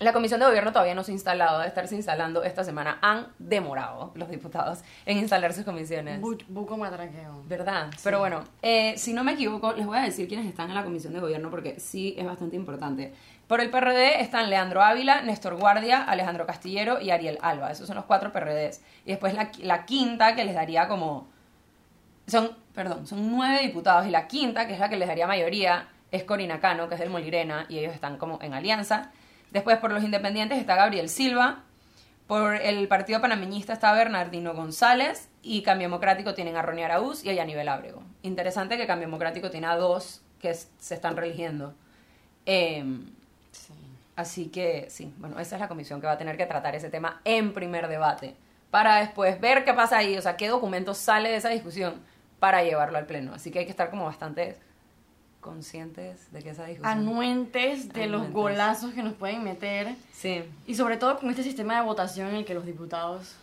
La 0.00 0.12
Comisión 0.12 0.38
de 0.38 0.46
Gobierno 0.46 0.70
todavía 0.70 0.94
no 0.94 1.02
se 1.02 1.10
ha 1.10 1.14
instalado, 1.14 1.58
debe 1.58 1.68
estarse 1.68 1.96
instalando 1.96 2.44
esta 2.44 2.62
semana. 2.62 2.98
Han 3.02 3.26
demorado 3.40 4.12
los 4.14 4.30
diputados 4.30 4.80
en 5.06 5.18
instalar 5.18 5.52
sus 5.52 5.64
comisiones. 5.64 6.20
Bu- 6.20 6.44
Buco 6.46 6.76
matraqueo. 6.76 7.42
¿Verdad? 7.48 7.88
Pero 8.04 8.20
bueno, 8.20 8.44
eh, 8.62 8.94
si 8.96 9.12
no 9.12 9.24
me 9.24 9.32
equivoco, 9.32 9.72
les 9.72 9.84
voy 9.86 9.98
a 9.98 10.02
decir 10.02 10.28
quiénes 10.28 10.46
están 10.46 10.68
en 10.68 10.76
la 10.76 10.84
Comisión 10.84 11.14
de 11.14 11.18
Gobierno 11.20 11.50
porque 11.50 11.80
sí 11.80 12.14
es 12.16 12.24
bastante 12.24 12.54
importante. 12.54 13.12
Por 13.48 13.60
el 13.60 13.70
PRD 13.70 14.20
están 14.20 14.50
Leandro 14.50 14.82
Ávila, 14.82 15.22
Néstor 15.22 15.56
Guardia, 15.56 16.04
Alejandro 16.04 16.46
Castillero 16.46 17.00
y 17.00 17.10
Ariel 17.10 17.38
Alba. 17.42 17.72
Esos 17.72 17.88
son 17.88 17.96
los 17.96 18.04
cuatro 18.04 18.30
PRDs. 18.32 18.80
Y 19.04 19.10
después 19.10 19.34
la, 19.34 19.50
la 19.62 19.84
quinta 19.84 20.36
que 20.36 20.44
les 20.44 20.54
daría 20.54 20.86
como... 20.86 21.26
Son, 22.28 22.50
perdón, 22.74 23.06
son 23.06 23.30
nueve 23.32 23.60
diputados 23.62 24.06
y 24.06 24.10
la 24.10 24.28
quinta, 24.28 24.66
que 24.66 24.74
es 24.74 24.78
la 24.78 24.88
que 24.90 24.96
les 24.96 25.08
daría 25.08 25.26
mayoría, 25.26 25.88
es 26.12 26.24
Corina 26.24 26.60
Cano, 26.60 26.88
que 26.88 26.94
es 26.94 27.00
del 27.00 27.10
Molirena, 27.10 27.64
y 27.68 27.78
ellos 27.78 27.94
están 27.94 28.18
como 28.18 28.38
en 28.42 28.52
alianza. 28.54 29.10
Después 29.50 29.78
por 29.78 29.92
los 29.92 30.02
independientes 30.04 30.58
está 30.58 30.76
Gabriel 30.76 31.08
Silva, 31.08 31.62
por 32.26 32.56
el 32.56 32.86
Partido 32.88 33.20
Panameñista 33.22 33.72
está 33.72 33.92
Bernardino 33.92 34.52
González 34.54 35.30
y 35.42 35.62
Cambio 35.62 35.86
Democrático 35.88 36.34
tienen 36.34 36.56
a 36.56 36.62
Ronnie 36.62 36.84
Araúz 36.84 37.24
y 37.24 37.30
a 37.30 37.32
Yanivel 37.32 37.68
Ábrego. 37.68 38.02
Interesante 38.22 38.76
que 38.76 38.86
Cambio 38.86 39.06
Democrático 39.08 39.50
tiene 39.50 39.66
a 39.66 39.76
dos 39.76 40.20
que 40.38 40.52
se 40.54 40.94
están 40.94 41.16
religiendo. 41.16 41.74
Em, 42.46 43.06
Sí. 43.50 43.72
así 44.14 44.48
que 44.48 44.86
sí, 44.90 45.12
bueno, 45.18 45.40
esa 45.40 45.56
es 45.56 45.60
la 45.60 45.68
comisión 45.68 46.00
que 46.00 46.06
va 46.06 46.12
a 46.12 46.18
tener 46.18 46.36
que 46.36 46.44
tratar 46.46 46.74
ese 46.74 46.90
tema 46.90 47.20
en 47.24 47.54
primer 47.54 47.88
debate 47.88 48.36
para 48.70 48.96
después 48.96 49.40
ver 49.40 49.64
qué 49.64 49.72
pasa 49.72 49.96
ahí, 49.98 50.16
o 50.18 50.22
sea, 50.22 50.36
qué 50.36 50.48
documento 50.48 50.92
sale 50.94 51.30
de 51.30 51.36
esa 51.36 51.48
discusión 51.48 52.02
para 52.38 52.62
llevarlo 52.62 52.98
al 52.98 53.06
pleno. 53.06 53.32
Así 53.34 53.50
que 53.50 53.60
hay 53.60 53.64
que 53.64 53.70
estar 53.70 53.88
como 53.90 54.04
bastante 54.04 54.56
conscientes 55.48 56.30
de 56.30 56.42
que 56.42 56.50
esa 56.50 56.66
discusión... 56.66 56.98
Anuentes 56.98 57.88
de 57.88 58.06
los 58.06 58.30
golazos 58.30 58.92
que 58.92 59.02
nos 59.02 59.14
pueden 59.14 59.42
meter. 59.42 59.94
Sí. 60.12 60.44
Y 60.66 60.74
sobre 60.74 60.98
todo 60.98 61.18
con 61.18 61.30
este 61.30 61.42
sistema 61.42 61.76
de 61.76 61.86
votación 61.86 62.28
en 62.28 62.36
el 62.36 62.44
que 62.44 62.52
los 62.52 62.66
diputados 62.66 63.34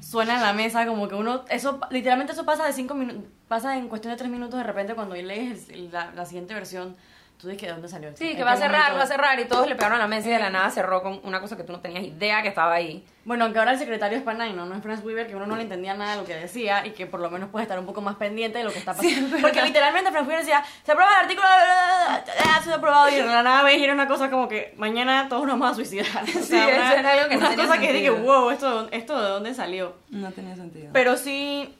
suenan 0.00 0.36
en 0.36 0.42
la 0.42 0.52
mesa 0.54 0.86
como 0.86 1.06
que 1.08 1.14
uno 1.14 1.44
eso 1.50 1.80
literalmente 1.90 2.32
eso 2.32 2.46
pasa 2.46 2.64
de 2.64 2.72
cinco 2.72 2.94
minutos 2.94 3.24
pasa 3.46 3.76
en 3.76 3.88
cuestión 3.88 4.12
de 4.14 4.16
tres 4.16 4.30
minutos 4.30 4.56
de 4.56 4.62
repente 4.62 4.94
cuando 4.94 5.14
lees 5.14 5.68
la, 5.92 6.12
la 6.12 6.24
siguiente 6.24 6.54
versión 6.54 6.96
tú 7.38 7.46
dices 7.48 7.60
que 7.60 7.66
de 7.66 7.72
dónde 7.72 7.88
salió 7.88 8.08
esto? 8.08 8.18
Sí, 8.18 8.32
¿En 8.32 8.36
que 8.36 8.44
va 8.44 8.52
a 8.52 8.56
cerrar, 8.56 8.78
momento? 8.92 8.98
va 8.98 9.02
a 9.04 9.06
cerrar 9.06 9.40
y 9.40 9.44
todos 9.46 9.68
le 9.68 9.74
pegaron 9.76 9.96
a 9.98 10.02
la 10.02 10.08
mesa 10.08 10.28
y 10.28 10.32
de 10.32 10.38
la 10.40 10.50
nada 10.50 10.70
cerró 10.70 11.02
con 11.02 11.20
una 11.24 11.40
cosa 11.40 11.56
que 11.56 11.62
tú 11.64 11.72
no 11.72 11.80
tenías 11.80 12.02
idea 12.04 12.42
que 12.42 12.48
estaba 12.48 12.74
ahí. 12.74 13.04
Bueno, 13.24 13.44
aunque 13.44 13.58
ahora 13.58 13.72
el 13.72 13.78
secretario 13.78 14.16
es 14.16 14.24
Panay, 14.24 14.54
¿no? 14.54 14.64
No 14.64 14.74
es 14.74 14.82
Franz 14.82 15.04
Weaver, 15.04 15.26
que 15.26 15.36
uno 15.36 15.46
no 15.46 15.54
le 15.54 15.62
entendía 15.62 15.92
nada 15.94 16.12
de 16.12 16.16
lo 16.16 16.24
que 16.26 16.34
decía 16.34 16.86
y 16.86 16.90
que 16.92 17.06
por 17.06 17.20
lo 17.20 17.30
menos 17.30 17.50
puede 17.50 17.64
estar 17.64 17.78
un 17.78 17.84
poco 17.84 18.00
más 18.00 18.16
pendiente 18.16 18.56
de 18.58 18.64
lo 18.64 18.72
que 18.72 18.78
está 18.78 18.94
pasando. 18.94 19.36
Sí. 19.36 19.42
Porque 19.42 19.60
literalmente 19.62 20.10
Franz 20.10 20.26
Weaver 20.26 20.44
decía, 20.44 20.64
se 20.82 20.92
aprueba 20.92 21.10
el 21.12 21.24
artículo, 21.24 21.46
ha 21.46 22.62
sido 22.62 22.76
aprobado 22.76 23.08
y 23.10 23.16
de 23.16 23.24
la 23.24 23.42
nada 23.42 23.62
ves 23.62 23.78
y 23.78 23.84
era 23.84 23.92
una 23.92 24.06
cosa 24.08 24.30
como 24.30 24.48
que 24.48 24.74
mañana 24.78 25.28
todos 25.28 25.42
nos 25.46 25.58
vamos 25.58 25.72
a 25.72 25.74
suicidar. 25.74 26.06
O 26.22 26.26
Sí, 26.26 26.42
sea, 26.42 26.68
eso 26.70 26.76
una, 26.80 26.94
era 27.00 27.12
algo 27.12 27.28
que 27.28 27.34
no 27.34 27.40
una 27.40 27.50
tenía 27.50 27.66
cosa 27.66 27.78
que 27.80 27.92
dije, 27.92 28.06
sentido. 28.08 28.40
wow, 28.40 28.50
¿esto, 28.50 28.88
¿esto 28.92 29.20
de 29.22 29.28
dónde 29.28 29.54
salió? 29.54 29.94
No 30.10 30.30
tenía 30.32 30.56
sentido. 30.56 30.88
Pero 30.92 31.16
sí, 31.16 31.74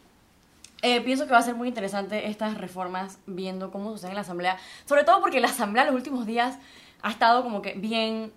eh, 0.82 1.00
pienso 1.00 1.26
que 1.26 1.32
va 1.32 1.38
a 1.38 1.42
ser 1.42 1.54
muy 1.54 1.68
interesante 1.68 2.28
estas 2.28 2.56
reformas 2.58 3.18
viendo 3.26 3.70
cómo 3.70 3.90
sucede 3.92 4.11
en 4.11 4.14
la 4.16 4.20
Asamblea. 4.23 4.56
Sobre 4.87 5.04
todo 5.04 5.20
porque 5.20 5.40
la 5.40 5.49
Asamblea 5.49 5.85
los 5.85 5.94
últimos 5.94 6.26
días 6.26 6.58
ha 7.02 7.11
estado 7.11 7.42
como 7.42 7.62
que 7.62 7.73
bien 7.75 8.32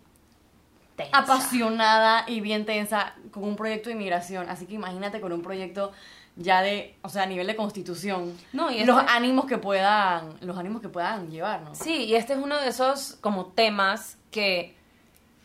apasionada 1.11 2.25
y 2.27 2.41
bien 2.41 2.65
tensa 2.65 3.13
con 3.31 3.43
un 3.43 3.55
proyecto 3.55 3.89
de 3.89 3.95
inmigración. 3.95 4.49
Así 4.49 4.65
que 4.65 4.75
imagínate 4.75 5.19
con 5.21 5.31
un 5.33 5.41
proyecto 5.41 5.91
ya 6.35 6.61
de, 6.61 6.95
o 7.01 7.09
sea, 7.09 7.23
a 7.23 7.25
nivel 7.25 7.45
de 7.47 7.55
constitución, 7.55 8.35
No, 8.53 8.71
y 8.71 8.83
los 8.85 8.99
este- 8.99 9.11
ánimos 9.11 9.45
que 9.45 9.57
puedan, 9.57 10.29
los 10.41 10.57
ánimos 10.57 10.81
que 10.81 10.89
puedan 10.89 11.29
llevar, 11.29 11.61
¿no? 11.61 11.75
Sí, 11.75 12.05
y 12.05 12.15
este 12.15 12.33
es 12.33 12.39
uno 12.39 12.57
de 12.59 12.69
esos 12.69 13.17
como 13.21 13.47
temas 13.47 14.17
que, 14.31 14.77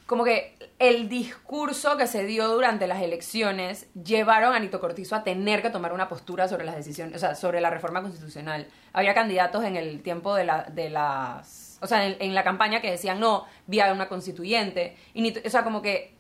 como 0.07 0.23
que 0.25 0.57
el 0.79 1.09
discurso 1.09 1.97
que 1.97 2.07
se 2.07 2.25
dio 2.25 2.49
durante 2.49 2.87
las 2.87 3.03
elecciones 3.03 3.89
llevaron 3.95 4.55
a 4.55 4.59
Nito 4.61 4.81
Cortizo 4.81 5.17
a 5.17 5.25
tener 5.25 5.63
que 5.63 5.71
tomar 5.71 5.93
una 5.93 6.09
postura 6.09 6.47
sobre 6.49 6.65
las 6.65 6.77
decisiones, 6.77 7.17
o 7.17 7.19
sea, 7.19 7.35
sobre 7.35 7.61
la 7.61 7.71
reforma 7.71 8.03
constitucional. 8.03 8.69
Había 8.93 9.15
candidatos 9.15 9.65
en 9.65 9.77
el 9.77 10.03
tiempo 10.03 10.35
de, 10.37 10.45
la, 10.45 10.63
de 10.65 10.91
las, 10.91 11.79
o 11.83 11.87
sea, 11.89 12.07
en, 12.07 12.35
la 12.35 12.45
campaña 12.45 12.81
que 12.81 12.91
decían 12.91 13.19
no, 13.19 13.47
vía 13.67 13.93
una 13.93 14.09
constituyente, 14.09 14.97
y 15.13 15.23
Nito- 15.23 15.41
o 15.45 15.51
sea, 15.51 15.65
como 15.65 15.83
que 15.83 16.15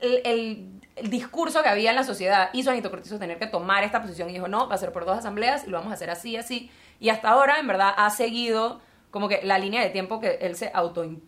el, 0.00 0.20
el- 0.24 0.80
el 0.96 1.08
discurso 1.08 1.62
que 1.62 1.68
había 1.70 1.90
en 1.90 1.96
la 1.96 2.04
sociedad 2.04 2.50
hizo 2.52 2.70
a 2.70 2.74
Nito 2.74 2.90
Cortizo 2.90 3.18
tener 3.18 3.38
que 3.38 3.46
tomar 3.46 3.84
esta 3.84 4.02
posición 4.02 4.28
y 4.28 4.34
dijo, 4.34 4.48
no, 4.48 4.68
va 4.68 4.74
a 4.74 4.78
ser 4.78 4.92
por 4.92 5.06
dos 5.06 5.16
asambleas 5.18 5.66
y 5.66 5.70
lo 5.70 5.78
vamos 5.78 5.90
a 5.92 5.94
hacer 5.94 6.10
así, 6.10 6.36
así. 6.36 6.70
Y 7.00 7.08
hasta 7.08 7.30
ahora, 7.30 7.58
en 7.58 7.66
verdad, 7.66 7.94
ha 7.96 8.10
seguido 8.10 8.80
como 9.10 9.26
que 9.28 9.40
la 9.42 9.58
línea 9.58 9.82
de 9.82 9.88
tiempo 9.90 10.20
que 10.20 10.38
él 10.42 10.56
se 10.56 10.70
autoimpuso. 10.74 11.26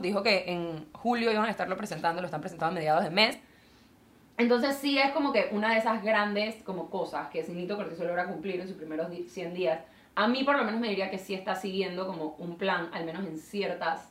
Dijo 0.00 0.22
que 0.24 0.44
en 0.48 0.86
julio 0.92 1.30
iban 1.30 1.44
a 1.44 1.50
estarlo 1.50 1.76
presentando, 1.76 2.20
lo 2.20 2.26
están 2.26 2.40
presentando 2.40 2.72
a 2.72 2.74
mediados 2.80 3.04
de 3.04 3.10
mes. 3.10 3.38
Entonces 4.36 4.76
sí 4.76 4.98
es 4.98 5.12
como 5.12 5.32
que 5.32 5.50
una 5.52 5.70
de 5.72 5.78
esas 5.78 6.02
grandes 6.02 6.56
como 6.64 6.90
cosas 6.90 7.28
que 7.28 7.44
si 7.44 7.52
Nito 7.52 7.76
Cortizo 7.76 8.04
logra 8.04 8.26
cumplir 8.26 8.60
en 8.60 8.66
sus 8.66 8.76
primeros 8.76 9.08
di- 9.10 9.22
100 9.28 9.54
días. 9.54 9.80
A 10.16 10.26
mí 10.26 10.42
por 10.42 10.56
lo 10.56 10.64
menos 10.64 10.80
me 10.80 10.88
diría 10.88 11.10
que 11.10 11.18
sí 11.18 11.34
está 11.34 11.54
siguiendo 11.54 12.08
como 12.08 12.34
un 12.38 12.56
plan, 12.56 12.88
al 12.92 13.04
menos 13.04 13.24
en 13.24 13.38
ciertas 13.38 14.10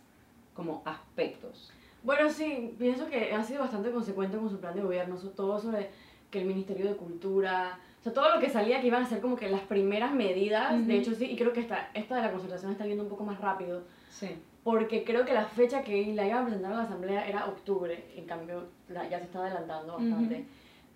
como 0.54 0.84
aspectos. 0.86 1.70
Bueno, 2.04 2.30
sí, 2.30 2.74
pienso 2.80 3.08
que 3.10 3.34
ha 3.34 3.44
sido 3.44 3.60
bastante 3.60 3.92
consecuente 3.92 4.38
con 4.38 4.50
su 4.50 4.58
plan 4.60 4.74
de 4.74 4.82
gobierno, 4.82 5.18
todo 5.36 5.60
sobre 5.60 5.90
que 6.32 6.40
el 6.40 6.46
Ministerio 6.46 6.88
de 6.88 6.96
Cultura, 6.96 7.78
o 8.00 8.04
sea, 8.04 8.14
todo 8.14 8.34
lo 8.34 8.40
que 8.40 8.50
salía 8.50 8.80
que 8.80 8.88
iban 8.88 9.04
a 9.04 9.06
ser 9.06 9.20
como 9.20 9.36
que 9.36 9.50
las 9.50 9.62
primeras 9.62 10.14
medidas, 10.14 10.74
Ujú. 10.74 10.84
de 10.86 10.98
hecho 10.98 11.14
sí, 11.14 11.26
y 11.26 11.36
creo 11.36 11.52
que 11.52 11.60
esta, 11.60 11.90
esta 11.94 12.16
de 12.16 12.22
la 12.22 12.32
concertación 12.32 12.72
está 12.72 12.86
yendo 12.86 13.04
un 13.04 13.10
poco 13.10 13.26
más 13.26 13.40
rápido, 13.42 13.84
Sí. 14.10 14.30
Porque 14.64 15.04
creo 15.04 15.26
que 15.26 15.34
la 15.34 15.46
fecha 15.46 15.84
que 15.84 16.14
la 16.14 16.26
iban 16.28 16.40
a 16.44 16.46
presentar 16.46 16.72
a 16.74 16.76
la 16.78 16.84
asamblea 16.84 17.28
era 17.28 17.46
octubre, 17.46 18.04
en 18.16 18.26
cambio 18.26 18.66
la- 18.90 19.08
ya 19.10 19.18
se 19.20 19.26
está 19.26 19.40
adelantando 19.40 19.94
bastante. 19.94 20.36
Ujú. 20.36 20.46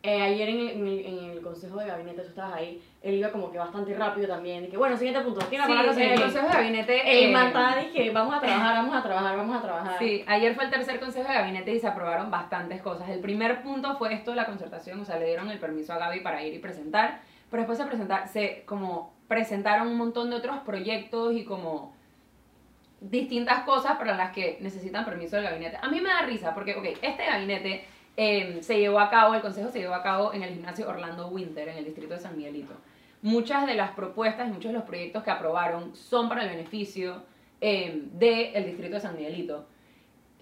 Eh, 0.03 0.21
ayer 0.21 0.49
en 0.49 0.59
el, 0.59 0.69
en, 0.69 0.87
el, 0.87 1.05
en 1.07 1.29
el 1.31 1.41
consejo 1.41 1.79
de 1.79 1.87
gabinete, 1.87 2.21
tú 2.21 2.27
estabas 2.27 2.53
ahí, 2.57 2.79
él 3.01 3.15
iba 3.15 3.31
como 3.31 3.51
que 3.51 3.57
bastante 3.57 3.91
rápido 3.95 4.27
también, 4.27 4.61
dije, 4.63 4.77
bueno, 4.77 4.95
siguiente 4.95 5.19
punto, 5.21 5.39
tiene 5.47 5.63
la 5.63 5.65
Sí, 5.65 5.73
palabra 5.75 6.13
el. 6.13 6.21
Consejo 6.21 6.45
de 6.47 6.53
Gabinete... 6.53 7.01
El 7.23 7.29
eh, 7.29 7.31
mata, 7.33 7.75
dije, 7.77 8.11
vamos 8.11 8.35
a 8.35 8.39
trabajar, 8.39 8.75
vamos 8.75 8.95
a 8.95 9.01
trabajar, 9.01 9.35
vamos 9.37 9.57
a 9.57 9.61
trabajar. 9.63 9.95
Sí, 9.97 10.23
ayer 10.27 10.53
fue 10.53 10.65
el 10.65 10.69
tercer 10.69 10.99
consejo 10.99 11.27
de 11.27 11.33
gabinete 11.33 11.73
y 11.73 11.79
se 11.79 11.87
aprobaron 11.87 12.29
bastantes 12.29 12.83
cosas. 12.83 13.09
El 13.09 13.19
primer 13.19 13.63
punto 13.63 13.97
fue 13.97 14.13
esto 14.13 14.29
de 14.29 14.37
la 14.37 14.45
concertación, 14.45 14.99
o 14.99 15.05
sea, 15.05 15.17
le 15.17 15.25
dieron 15.25 15.49
el 15.49 15.57
permiso 15.57 15.91
a 15.93 15.97
Gaby 15.97 16.19
para 16.19 16.43
ir 16.43 16.53
y 16.53 16.59
presentar, 16.59 17.21
pero 17.49 17.61
después 17.61 17.79
se 17.79 17.85
presentar, 17.85 18.27
se 18.27 18.61
como 18.67 19.11
presentaron 19.27 19.87
un 19.87 19.97
montón 19.97 20.29
de 20.29 20.35
otros 20.35 20.57
proyectos 20.59 21.33
y 21.33 21.45
como 21.45 21.94
distintas 23.09 23.63
cosas 23.63 23.97
para 23.97 24.15
las 24.15 24.31
que 24.31 24.57
necesitan 24.61 25.05
permiso 25.05 25.35
del 25.35 25.45
gabinete. 25.45 25.77
A 25.81 25.89
mí 25.89 26.01
me 26.01 26.09
da 26.09 26.21
risa 26.23 26.53
porque, 26.53 26.75
ok, 26.75 26.85
este 27.01 27.25
gabinete 27.25 27.85
eh, 28.17 28.59
se 28.61 28.79
llevó 28.79 28.99
a 28.99 29.09
cabo, 29.09 29.35
el 29.35 29.41
consejo 29.41 29.69
se 29.69 29.79
llevó 29.79 29.93
a 29.93 30.03
cabo 30.03 30.33
en 30.33 30.43
el 30.43 30.53
gimnasio 30.53 30.87
Orlando 30.87 31.27
Winter, 31.27 31.67
en 31.67 31.77
el 31.77 31.85
distrito 31.85 32.13
de 32.13 32.19
San 32.19 32.37
Miguelito. 32.37 32.73
Muchas 33.21 33.65
de 33.65 33.75
las 33.75 33.91
propuestas 33.91 34.47
y 34.47 34.51
muchos 34.51 34.71
de 34.71 34.77
los 34.77 34.87
proyectos 34.87 35.23
que 35.23 35.31
aprobaron 35.31 35.95
son 35.95 36.29
para 36.29 36.43
el 36.43 36.49
beneficio 36.49 37.23
eh, 37.61 38.03
del 38.13 38.65
distrito 38.65 38.95
de 38.95 39.01
San 39.01 39.15
Miguelito. 39.15 39.65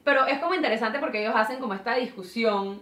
Pero 0.03 0.25
es 0.25 0.39
como 0.39 0.53
interesante 0.53 1.00
porque 1.00 1.22
ellos 1.22 1.36
hacen 1.36 1.60
como 1.60 1.74
esta 1.74 1.96
discusión 1.96 2.82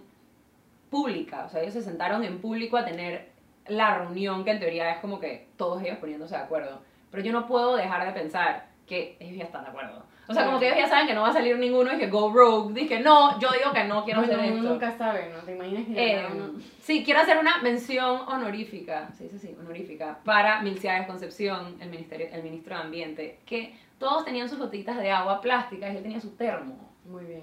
pública, 0.90 1.44
o 1.46 1.48
sea, 1.48 1.62
ellos 1.62 1.72
se 1.72 1.82
sentaron 1.82 2.22
en 2.24 2.40
público 2.40 2.76
a 2.76 2.84
tener 2.84 3.30
la 3.66 3.96
reunión 3.98 4.44
que 4.44 4.50
en 4.50 4.58
teoría 4.58 4.90
es 4.90 4.98
como 4.98 5.20
que 5.20 5.48
todos 5.56 5.82
ellos 5.82 5.98
poniéndose 5.98 6.36
de 6.36 6.42
acuerdo. 6.42 6.82
Pero 7.10 7.22
yo 7.22 7.32
no 7.32 7.46
puedo 7.46 7.76
dejar 7.76 8.04
de 8.06 8.12
pensar 8.12 8.71
que 8.86 9.16
ellos 9.20 9.36
ya 9.38 9.44
están 9.44 9.64
de 9.64 9.70
acuerdo. 9.70 10.02
O 10.28 10.34
sea, 10.34 10.44
como 10.46 10.58
que 10.60 10.66
ellos 10.68 10.78
ya 10.78 10.88
saben 10.88 11.06
que 11.08 11.14
no 11.14 11.22
va 11.22 11.28
a 11.28 11.32
salir 11.32 11.58
ninguno 11.58 11.92
y 11.92 11.98
que 11.98 12.08
go 12.08 12.32
rogue, 12.32 12.72
dije, 12.72 13.00
no, 13.00 13.38
yo 13.40 13.50
digo 13.50 13.72
que 13.72 13.84
no 13.84 14.04
quiero 14.04 14.20
hacer 14.20 14.38
esto. 14.38 14.62
nunca 14.62 14.90
sabe, 14.96 15.30
¿no? 15.34 15.42
¿Te 15.42 15.52
imaginas 15.54 15.84
que 15.86 16.12
Eh, 16.14 16.26
uno- 16.32 16.52
sí, 16.80 17.04
quiero 17.04 17.20
hacer 17.20 17.38
una 17.38 17.58
mención 17.58 18.20
honorífica, 18.28 19.10
se 19.12 19.24
dice 19.24 19.36
así, 19.36 19.56
honorífica, 19.58 20.20
para 20.24 20.62
Milciades 20.62 21.06
Concepción, 21.06 21.76
el, 21.80 21.90
ministerio, 21.90 22.28
el 22.32 22.42
ministro 22.44 22.76
de 22.76 22.82
Ambiente, 22.82 23.40
que 23.44 23.74
todos 23.98 24.24
tenían 24.24 24.48
sus 24.48 24.58
botellitas 24.58 24.96
de 24.98 25.10
agua 25.10 25.40
plásticas 25.40 25.92
y 25.92 25.96
él 25.96 26.02
tenía 26.02 26.20
su 26.20 26.30
termo. 26.36 26.76
Muy 27.04 27.24
bien. 27.24 27.42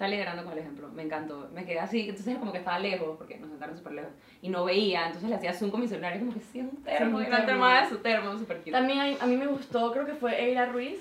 Está 0.00 0.08
liderando 0.08 0.44
con 0.44 0.54
el 0.54 0.60
ejemplo, 0.60 0.88
me 0.94 1.02
encantó. 1.02 1.50
Me 1.54 1.66
quedé 1.66 1.78
así, 1.78 2.08
entonces 2.08 2.38
como 2.38 2.52
que 2.52 2.56
estaba 2.60 2.78
lejos, 2.78 3.18
porque 3.18 3.36
nos 3.36 3.50
sentaron 3.50 3.76
súper 3.76 3.92
lejos, 3.92 4.10
y 4.40 4.48
no 4.48 4.64
veía, 4.64 5.04
entonces 5.08 5.28
le 5.28 5.36
hacía 5.36 5.52
zoom 5.52 5.70
con 5.70 5.78
mi 5.82 5.88
celular 5.88 6.16
y 6.16 6.20
como 6.20 6.32
que 6.32 6.40
sí, 6.40 6.60
un 6.60 6.82
termo, 6.82 7.18
Sí, 7.18 7.24
un 7.26 7.30
termo. 7.30 7.44
termada 7.46 7.82
de 7.82 7.88
su 7.90 7.98
termo, 7.98 8.38
súper 8.38 8.56
cute. 8.60 8.70
También 8.70 8.98
hay- 8.98 9.18
a 9.20 9.26
mí 9.26 9.36
me 9.36 9.46
gustó, 9.46 9.92
creo 9.92 10.06
que 10.06 10.14
fue 10.14 10.42
Eira 10.42 10.64
Ruiz, 10.64 10.98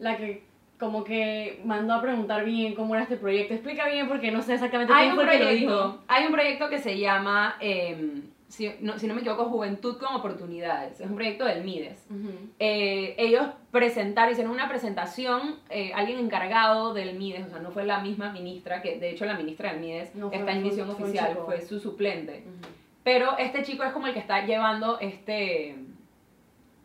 la 0.00 0.16
que 0.16 0.42
como 0.80 1.04
que 1.04 1.60
mandó 1.64 1.94
a 1.94 2.02
preguntar 2.02 2.44
bien 2.44 2.74
cómo 2.74 2.96
era 2.96 3.04
este 3.04 3.16
proyecto. 3.18 3.54
Explica 3.54 3.86
bien 3.86 4.08
porque 4.08 4.32
no 4.32 4.42
sé 4.42 4.54
exactamente 4.54 4.92
Hay 4.94 5.10
quién 5.10 5.10
un, 5.12 5.24
fue 5.24 5.32
el 5.32 5.38
que 5.38 5.44
lo 5.44 5.50
dijo. 5.52 5.66
proyecto, 5.66 6.04
hay 6.08 6.26
un 6.26 6.32
proyecto 6.32 6.68
que 6.70 6.78
se 6.80 6.98
llama, 6.98 7.54
eh, 7.60 8.22
si, 8.50 8.70
no, 8.80 8.98
si 8.98 9.06
no 9.06 9.14
me 9.14 9.20
equivoco, 9.20 9.44
Juventud 9.46 9.96
con 9.98 10.14
Oportunidades. 10.14 11.00
Es 11.00 11.08
un 11.08 11.14
proyecto 11.14 11.44
del 11.44 11.64
MIDES. 11.64 12.04
Ujú. 12.10 12.30
Eh, 12.58 13.14
ellos 13.16 13.46
presentaron, 13.70 14.32
hicieron 14.32 14.52
una 14.52 14.68
presentación, 14.68 15.56
eh, 15.70 15.92
alguien 15.94 16.18
encargado 16.18 16.92
del 16.92 17.16
MIDES, 17.16 17.46
o 17.46 17.50
sea, 17.50 17.58
no 17.60 17.70
fue 17.70 17.84
la 17.84 18.00
misma 18.00 18.32
ministra, 18.32 18.82
que 18.82 18.98
de 18.98 19.10
hecho 19.10 19.24
la 19.24 19.34
ministra 19.38 19.70
del 19.72 19.80
MIDES 19.80 20.14
No, 20.16 20.28
fue- 20.28 20.38
está 20.38 20.52
en 20.52 20.60
fue- 20.60 20.68
misión 20.70 20.86
fue 20.96 21.04
oficial, 21.04 21.28
chico. 21.30 21.44
fue 21.46 21.60
su 21.62 21.80
suplente. 21.80 22.44
Ujú. 22.46 22.68
Pero 23.04 23.38
este 23.38 23.62
chico 23.62 23.82
es 23.84 23.92
como 23.92 24.08
el 24.08 24.12
que 24.12 24.18
está 24.20 24.44
llevando 24.44 24.98
este, 25.00 25.76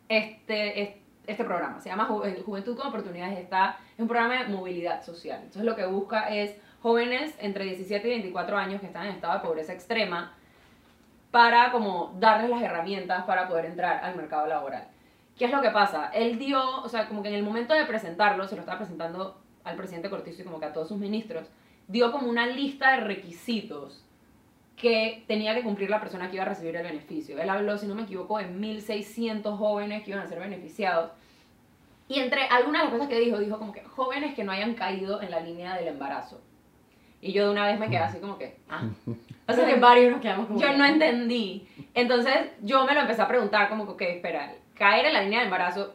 este, 0.08 0.82
este, 0.82 1.02
este 1.26 1.44
programa. 1.44 1.80
Se 1.80 1.88
llama 1.88 2.08
Ju- 2.08 2.42
Juventud 2.44 2.76
con 2.76 2.88
Oportunidades. 2.88 3.38
Está, 3.38 3.78
es 3.94 4.00
un 4.00 4.08
programa 4.08 4.42
de 4.42 4.48
movilidad 4.48 5.02
social. 5.04 5.38
Entonces 5.40 5.64
lo 5.64 5.74
que 5.76 5.84
busca 5.86 6.28
es 6.34 6.56
jóvenes 6.80 7.34
entre 7.40 7.64
17 7.64 8.06
y 8.06 8.10
24 8.12 8.56
años 8.56 8.80
que 8.80 8.86
están 8.86 9.06
en 9.06 9.14
estado 9.14 9.34
de 9.34 9.40
pobreza 9.40 9.72
extrema 9.72 10.34
para 11.30 11.72
como 11.72 12.14
darles 12.18 12.50
las 12.50 12.62
herramientas 12.62 13.24
para 13.24 13.48
poder 13.48 13.66
entrar 13.66 14.02
al 14.04 14.16
mercado 14.16 14.46
laboral. 14.46 14.88
¿Qué 15.36 15.44
es 15.44 15.50
lo 15.50 15.60
que 15.60 15.70
pasa? 15.70 16.10
Él 16.14 16.38
dio, 16.38 16.82
o 16.82 16.88
sea, 16.88 17.08
como 17.08 17.22
que 17.22 17.28
en 17.28 17.34
el 17.34 17.42
momento 17.42 17.74
de 17.74 17.84
presentarlo, 17.84 18.48
se 18.48 18.54
lo 18.54 18.60
estaba 18.60 18.78
presentando 18.78 19.38
al 19.64 19.76
presidente 19.76 20.08
Cortizo 20.08 20.42
y 20.42 20.44
como 20.44 20.60
que 20.60 20.66
a 20.66 20.72
todos 20.72 20.88
sus 20.88 20.98
ministros, 20.98 21.48
dio 21.88 22.10
como 22.10 22.28
una 22.28 22.46
lista 22.46 22.92
de 22.92 23.00
requisitos 23.00 24.02
que 24.76 25.24
tenía 25.26 25.54
que 25.54 25.62
cumplir 25.62 25.90
la 25.90 26.00
persona 26.00 26.28
que 26.28 26.36
iba 26.36 26.44
a 26.44 26.48
recibir 26.48 26.76
el 26.76 26.82
beneficio. 26.82 27.40
Él 27.40 27.48
habló, 27.48 27.76
si 27.78 27.86
no 27.86 27.94
me 27.94 28.02
equivoco, 28.02 28.38
de 28.38 28.48
1.600 28.48 29.56
jóvenes 29.56 30.04
que 30.04 30.10
iban 30.10 30.22
a 30.22 30.28
ser 30.28 30.38
beneficiados. 30.38 31.10
Y 32.08 32.20
entre 32.20 32.42
algunas 32.44 32.82
de 32.82 32.88
las 32.88 32.94
cosas 32.94 33.08
que 33.08 33.18
dijo, 33.18 33.38
dijo 33.38 33.58
como 33.58 33.72
que 33.72 33.82
jóvenes 33.82 34.34
que 34.34 34.44
no 34.44 34.52
hayan 34.52 34.74
caído 34.74 35.20
en 35.22 35.30
la 35.30 35.40
línea 35.40 35.74
del 35.74 35.88
embarazo. 35.88 36.40
Y 37.20 37.32
yo 37.32 37.46
de 37.46 37.50
una 37.50 37.66
vez 37.66 37.78
me 37.78 37.86
quedé 37.88 37.98
así 37.98 38.18
como 38.18 38.38
que, 38.38 38.56
ah. 38.68 38.82
O 39.48 39.52
sea 39.52 39.64
que 39.66 39.76
varios 39.76 40.12
nos 40.12 40.20
quedamos 40.20 40.46
como 40.46 40.60
Yo 40.60 40.68
que- 40.68 40.76
no 40.76 40.84
entendí. 40.84 41.66
Entonces 41.94 42.36
yo 42.62 42.84
me 42.84 42.94
lo 42.94 43.00
empecé 43.00 43.22
a 43.22 43.28
preguntar 43.28 43.68
como 43.68 43.84
que, 43.86 43.92
ok, 43.92 44.02
espera, 44.16 44.52
caer 44.74 45.06
en 45.06 45.12
la 45.14 45.22
línea 45.22 45.38
de 45.40 45.46
embarazo, 45.46 45.94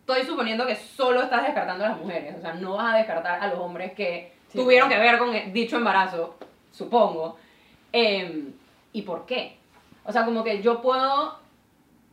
estoy 0.00 0.22
suponiendo 0.24 0.66
que 0.66 0.76
solo 0.76 1.22
estás 1.22 1.44
descartando 1.44 1.84
a 1.84 1.88
las 1.90 1.98
mujeres, 1.98 2.36
o 2.36 2.40
sea, 2.40 2.52
no 2.54 2.74
vas 2.76 2.94
a 2.94 2.98
descartar 2.98 3.40
a 3.40 3.46
los 3.48 3.58
hombres 3.58 3.92
que 3.94 4.32
Sí, 4.48 4.58
tuvieron 4.58 4.88
claro. 4.88 5.02
que 5.02 5.10
ver 5.10 5.18
con 5.18 5.34
el 5.34 5.52
dicho 5.52 5.76
embarazo, 5.76 6.36
supongo. 6.70 7.38
Em, 7.92 8.52
¿Y 8.92 9.02
por 9.02 9.24
qué? 9.26 9.56
O 10.04 10.12
sea, 10.12 10.24
como 10.24 10.44
que 10.44 10.62
yo 10.62 10.80
puedo... 10.82 11.38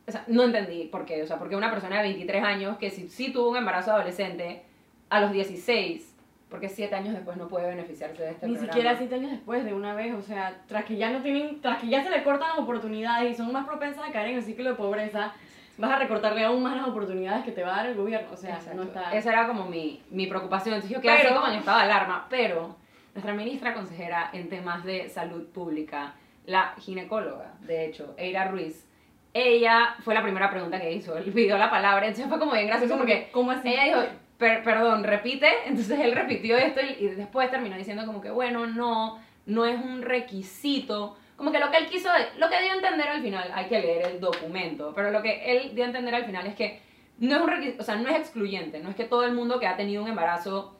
O 0.08 0.10
sea, 0.10 0.24
no 0.26 0.42
entendí 0.42 0.84
por 0.84 1.04
qué. 1.04 1.22
O 1.22 1.26
sea, 1.26 1.38
porque 1.38 1.54
una 1.54 1.70
persona 1.70 1.96
de 1.98 2.02
23 2.08 2.42
años 2.42 2.76
que 2.78 2.90
si, 2.90 3.08
sí 3.08 3.32
tuvo 3.32 3.50
un 3.50 3.56
embarazo 3.56 3.92
adolescente 3.92 4.62
a 5.10 5.20
los 5.20 5.30
16, 5.32 6.11
porque 6.52 6.68
7 6.68 6.94
años 6.94 7.14
después 7.14 7.36
no 7.36 7.48
puede 7.48 7.66
beneficiarse 7.68 8.22
de 8.22 8.30
este 8.30 8.46
Ni 8.46 8.52
programa? 8.52 8.72
siquiera 8.72 8.96
siete 8.96 9.14
años 9.16 9.30
después 9.32 9.64
de 9.64 9.74
una 9.74 9.94
vez, 9.94 10.14
o 10.14 10.22
sea, 10.22 10.56
tras 10.68 10.84
que 10.84 10.96
ya 10.96 11.10
no 11.10 11.20
tienen, 11.22 11.60
tras 11.60 11.78
que 11.80 11.88
ya 11.88 12.04
se 12.04 12.10
le 12.10 12.22
cortan 12.22 12.50
las 12.50 12.58
oportunidades 12.60 13.32
y 13.32 13.34
son 13.34 13.50
más 13.52 13.66
propensas 13.66 14.08
a 14.08 14.12
caer 14.12 14.28
en 14.28 14.36
el 14.36 14.42
ciclo 14.44 14.68
de 14.70 14.76
pobreza, 14.76 15.32
vas 15.78 15.90
a 15.90 15.98
recortarle 15.98 16.44
aún 16.44 16.62
más 16.62 16.76
las 16.76 16.86
oportunidades 16.86 17.44
que 17.44 17.50
te 17.50 17.64
va 17.64 17.72
a 17.72 17.76
dar 17.78 17.86
el 17.86 17.96
gobierno, 17.96 18.28
o 18.32 18.36
sea, 18.36 18.54
Exacto. 18.56 18.76
no 18.76 18.82
está... 18.84 19.12
Esa 19.12 19.32
era 19.32 19.48
como 19.48 19.64
mi, 19.64 20.00
mi 20.10 20.26
preocupación. 20.28 20.74
Entonces 20.76 20.94
yo 20.96 21.02
quedé 21.02 21.16
Pero- 21.16 21.30
así 21.30 21.34
como 21.40 21.52
en 21.52 21.58
estado 21.58 21.78
de 21.78 21.84
alarma. 21.84 22.26
Pero 22.30 22.76
nuestra 23.14 23.32
ministra 23.34 23.74
consejera 23.74 24.30
en 24.32 24.48
temas 24.48 24.84
de 24.84 25.08
salud 25.08 25.48
pública, 25.48 26.14
la 26.46 26.74
ginecóloga, 26.78 27.54
de 27.62 27.86
hecho, 27.86 28.14
Eira 28.18 28.46
Ruiz, 28.48 28.86
ella 29.34 29.94
fue 30.00 30.12
la 30.14 30.22
primera 30.22 30.50
pregunta 30.50 30.78
que 30.78 30.92
hizo. 30.92 31.16
Él 31.16 31.32
pidió 31.32 31.56
la 31.56 31.70
palabra. 31.70 32.06
Entonces 32.06 32.28
fue 32.28 32.38
como 32.38 32.52
bien 32.52 32.66
gracioso 32.66 32.96
porque 32.98 33.30
¿Cómo 33.32 33.50
así? 33.50 33.68
ella 33.72 33.84
dijo, 33.84 34.12
"Per- 34.42 34.64
perdón, 34.64 35.04
repite. 35.04 35.48
Entonces 35.66 36.00
él 36.00 36.12
repitió 36.12 36.56
esto 36.58 36.80
y, 36.80 37.04
y 37.04 37.08
después 37.10 37.48
terminó 37.50 37.76
diciendo 37.76 38.04
como 38.04 38.20
que, 38.20 38.30
bueno, 38.30 38.66
no, 38.66 39.20
no 39.46 39.64
es 39.66 39.80
un 39.80 40.02
requisito. 40.02 41.16
Como 41.36 41.52
que 41.52 41.60
lo 41.60 41.70
que 41.70 41.76
él 41.78 41.86
quiso, 41.86 42.08
lo 42.38 42.48
que 42.50 42.60
dio 42.60 42.72
a 42.72 42.74
entender 42.74 43.08
al 43.08 43.22
final, 43.22 43.50
hay 43.54 43.66
que 43.66 43.80
leer 43.80 44.06
el 44.06 44.20
documento, 44.20 44.92
pero 44.94 45.10
lo 45.10 45.22
que 45.22 45.42
él 45.52 45.74
dio 45.74 45.84
a 45.84 45.86
entender 45.86 46.14
al 46.14 46.24
final 46.24 46.46
es 46.46 46.54
que 46.56 46.80
no 47.18 47.36
es 47.36 47.42
un 47.42 47.48
requisito, 47.48 47.82
o 47.82 47.84
sea, 47.86 47.96
no 47.96 48.08
es 48.08 48.16
excluyente, 48.16 48.80
no 48.80 48.90
es 48.90 48.96
que 48.96 49.04
todo 49.04 49.24
el 49.24 49.32
mundo 49.32 49.58
que 49.60 49.66
ha 49.66 49.76
tenido 49.76 50.02
un 50.02 50.08
embarazo 50.08 50.76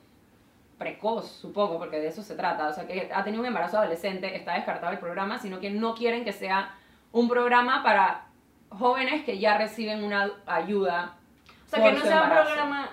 precoz, 0.79 1.31
supongo, 1.31 1.79
porque 1.79 1.99
de 2.01 2.09
eso 2.09 2.23
se 2.23 2.35
trata, 2.35 2.69
o 2.69 2.73
sea, 2.73 2.87
que 2.87 3.11
ha 3.15 3.23
tenido 3.23 3.41
un 3.41 3.47
embarazo 3.47 3.79
adolescente 3.79 4.35
está 4.37 4.55
descartado 4.55 4.93
el 4.93 4.99
programa, 4.99 5.39
sino 5.39 5.61
que 5.61 5.71
no 5.71 5.95
quieren 5.95 6.25
que 6.25 6.33
sea 6.33 6.75
un 7.13 7.29
programa 7.29 7.83
para 7.83 8.27
jóvenes 8.71 9.25
que 9.25 9.39
ya 9.39 9.57
reciben 9.59 10.03
una 10.03 10.31
ayuda. 10.47 11.15
O 11.67 11.71
sea, 11.71 11.83
que 11.85 11.93
no 11.93 12.01
sea 12.05 12.23
un 12.23 12.31
programa 12.31 12.91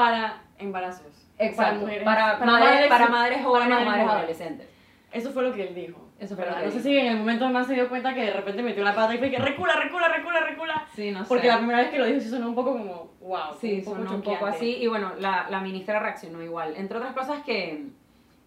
para 0.00 0.42
embarazos. 0.58 1.06
Exacto, 1.38 1.56
Para 1.62 1.78
mujeres. 1.78 2.04
para, 2.04 2.38
para 2.38 2.50
madres, 2.52 2.88
para 2.88 3.08
madres 3.08 3.42
jóvenes 3.44 3.68
para 3.68 3.82
o 3.82 3.84
madres 3.86 4.08
adolescentes. 4.08 4.68
Eso 5.12 5.30
fue 5.32 5.42
lo 5.42 5.52
que 5.52 5.68
él 5.68 5.74
dijo. 5.74 6.08
Eso 6.18 6.36
fue 6.36 6.46
No 6.46 6.70
sé 6.70 6.80
si 6.80 6.96
en 6.96 7.06
el 7.06 7.16
momento 7.18 7.48
más 7.50 7.66
se 7.66 7.74
dio 7.74 7.88
cuenta 7.88 8.14
que 8.14 8.22
de 8.22 8.32
repente 8.32 8.62
metió 8.62 8.82
la 8.84 8.94
pata 8.94 9.14
y 9.14 9.18
fue 9.18 9.30
que 9.30 9.38
recula, 9.38 9.74
recula, 9.74 10.08
recula, 10.08 10.40
recula. 10.40 10.86
Sí, 10.94 11.10
no 11.10 11.20
sé. 11.22 11.28
Porque 11.28 11.48
la 11.48 11.58
primera 11.58 11.78
vez 11.80 11.90
que 11.90 11.98
lo 11.98 12.04
dijo 12.06 12.20
sí 12.20 12.28
sonó 12.28 12.48
un 12.48 12.54
poco 12.54 12.72
como, 12.72 13.10
wow. 13.20 13.54
Sí, 13.60 13.78
un 13.78 13.84
poco 13.84 13.96
sonó 13.98 14.14
un 14.14 14.22
poco 14.22 14.46
así. 14.46 14.76
Y 14.76 14.86
bueno, 14.86 15.12
la, 15.18 15.48
la 15.50 15.60
ministra 15.60 15.98
reaccionó 15.98 16.42
igual. 16.42 16.74
Entre 16.76 16.96
otras 16.96 17.12
cosas 17.14 17.42
que, 17.42 17.86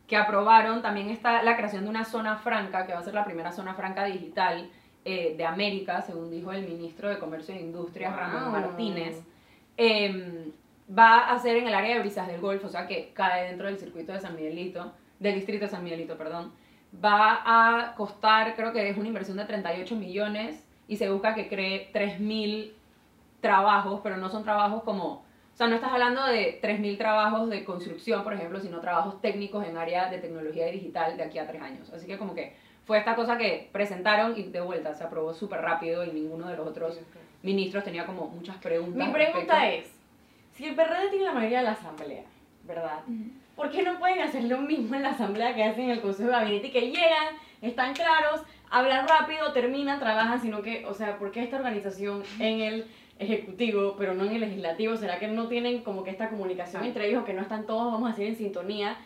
que 0.08 0.16
aprobaron, 0.18 0.82
también 0.82 1.10
está 1.10 1.44
la 1.44 1.56
creación 1.58 1.84
de 1.84 1.90
una 1.90 2.06
zona 2.06 2.38
franca, 2.38 2.86
que 2.88 2.94
va 2.94 3.00
a 3.00 3.04
ser 3.04 3.14
la 3.14 3.26
primera 3.26 3.52
zona 3.52 3.74
franca 3.74 4.06
digital 4.06 4.70
eh, 5.06 5.34
de 5.36 5.46
América, 5.46 6.02
según 6.02 6.30
dijo 6.32 6.52
el 6.52 6.64
ministro 6.68 7.10
de 7.10 7.20
Comercio 7.20 7.54
e 7.56 7.60
Industrias, 7.60 8.12
Wow. 8.14 8.20
Ramón 8.20 8.52
Martínez. 8.52 9.22
Eh, 9.78 10.52
va 10.88 11.32
a 11.32 11.40
ser 11.40 11.58
en 11.58 11.68
el 11.68 11.74
área 11.74 11.96
de 11.96 12.02
Brisas 12.02 12.28
del 12.28 12.42
Golfo, 12.42 12.68
o 12.68 12.70
sea 12.70 12.88
que 12.88 13.12
cae 13.14 13.48
dentro 13.48 13.68
del 13.68 13.78
circuito 13.78 14.12
de 14.12 14.20
San 14.20 14.36
Miguelito, 14.36 14.94
del 15.20 15.36
distrito 15.36 15.66
de 15.66 15.72
San 15.72 15.84
Miguelito, 15.84 16.18
perdón. 16.18 16.52
Va 17.04 17.42
a 17.46 17.96
costar, 17.96 18.56
creo 18.56 18.72
que 18.72 18.90
es 18.90 18.98
una 18.98 19.08
inversión 19.08 19.38
de 19.38 19.46
38 19.46 19.96
millones 19.96 20.64
y 20.88 20.98
se 20.98 21.10
busca 21.10 21.34
que 21.34 21.48
cree 21.48 21.92
3.000 21.92 22.74
trabajos, 23.42 24.02
pero 24.04 24.18
no 24.18 24.30
son 24.30 24.44
trabajos 24.44 24.84
como, 24.84 25.06
o 25.06 25.24
sea, 25.56 25.68
no 25.68 25.76
estás 25.76 25.92
hablando 25.92 26.26
de 26.26 26.60
3.000 26.62 26.98
trabajos 26.98 27.50
de 27.50 27.64
construcción, 27.64 28.24
por 28.24 28.34
ejemplo, 28.34 28.60
sino 28.60 28.80
trabajos 28.80 29.22
técnicos 29.22 29.66
en 29.66 29.78
área 29.78 30.10
de 30.10 30.20
tecnología 30.20 30.68
digital 30.68 31.18
de 31.18 31.24
aquí 31.24 31.40
a 31.40 31.48
tres 31.48 31.62
años. 31.62 31.92
Así 31.92 32.06
que 32.06 32.18
como 32.18 32.36
que 32.36 32.56
fue 32.86 32.98
esta 32.98 33.16
cosa 33.16 33.38
que 33.38 33.70
presentaron 33.72 34.38
y 34.38 34.44
de 34.44 34.62
vuelta 34.62 34.94
se 34.94 35.04
aprobó 35.04 35.34
súper 35.34 35.62
rápido 35.62 36.04
y 36.04 36.12
ninguno 36.12 36.48
de 36.48 36.58
los 36.58 36.68
otros 36.68 37.00
ministros 37.42 37.84
tenía 37.84 38.06
como 38.06 38.28
muchas 38.28 38.58
preguntas. 38.58 39.08
Mi 39.08 39.14
pregunta 39.14 39.70
es, 39.70 39.93
si 40.54 40.66
el 40.66 40.76
PRD 40.76 41.10
tiene 41.10 41.26
la 41.26 41.34
mayoría 41.34 41.60
de 41.60 41.66
la 41.66 41.72
asamblea, 41.72 42.24
¿verdad? 42.64 43.00
¿Por 43.56 43.70
qué 43.72 43.84
no 43.84 44.00
pueden 44.00 44.22
hacer 44.22 44.44
lo 44.46 44.60
mismo 44.60 44.96
en 44.96 45.04
la 45.04 45.10
asamblea 45.12 45.54
que 45.56 45.64
hacen 45.64 45.86
en 45.86 45.90
el 45.92 46.02
Consejo 46.02 46.30
de 46.30 46.36
Gabinete? 46.36 46.72
Que 46.72 46.90
llegan, 46.90 47.36
están 47.62 47.94
claros, 47.94 48.42
hablan 48.70 49.08
rápido, 49.08 49.52
terminan, 49.54 50.00
trabajan, 50.00 50.42
sino 50.42 50.62
que, 50.62 50.86
o 50.86 50.94
sea, 50.94 51.18
¿por 51.20 51.32
qué 51.32 51.44
esta 51.44 51.58
organización 51.58 52.24
en 52.40 52.62
el 52.62 52.86
ejecutivo, 53.20 53.96
pero 53.98 54.14
no 54.16 54.26
en 54.26 54.32
el 54.34 54.42
legislativo? 54.42 54.96
¿Será 54.98 55.20
que 55.20 55.28
no 55.28 55.48
tienen 55.48 55.84
como 55.84 56.04
que 56.04 56.10
esta 56.12 56.30
comunicación 56.30 56.84
Ah. 56.84 56.88
entre 56.88 57.08
ellos, 57.10 57.24
que 57.26 57.34
no 57.34 57.42
están 57.42 57.66
todos, 57.66 57.92
vamos 57.92 58.08
a 58.08 58.12
decir, 58.12 58.28
en 58.28 58.36
sintonía 58.36 58.98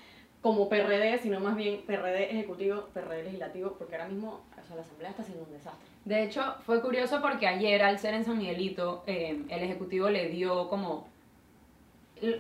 como 0.42 0.70
PRD, 0.70 1.18
sino 1.18 1.40
más 1.42 1.56
bien 1.58 1.82
PRD 1.86 2.32
ejecutivo, 2.32 2.88
PRD 2.94 3.24
legislativo? 3.24 3.74
Porque 3.78 3.96
ahora 3.96 4.08
mismo, 4.08 4.42
o 4.52 4.66
sea, 4.66 4.76
la 4.78 4.82
asamblea 4.84 5.10
está 5.10 5.24
haciendo 5.24 5.44
un 5.44 5.52
desastre. 5.52 5.86
De 6.06 6.24
hecho, 6.24 6.56
fue 6.66 6.82
curioso 6.82 7.22
porque 7.22 7.48
ayer, 7.48 7.84
al 7.84 8.00
ser 8.00 8.14
en 8.14 8.24
San 8.24 8.38
Miguelito, 8.38 9.04
eh, 9.08 9.42
el 9.50 9.64
Ejecutivo 9.64 10.10
le 10.10 10.30
dio 10.30 10.70
como... 10.70 11.08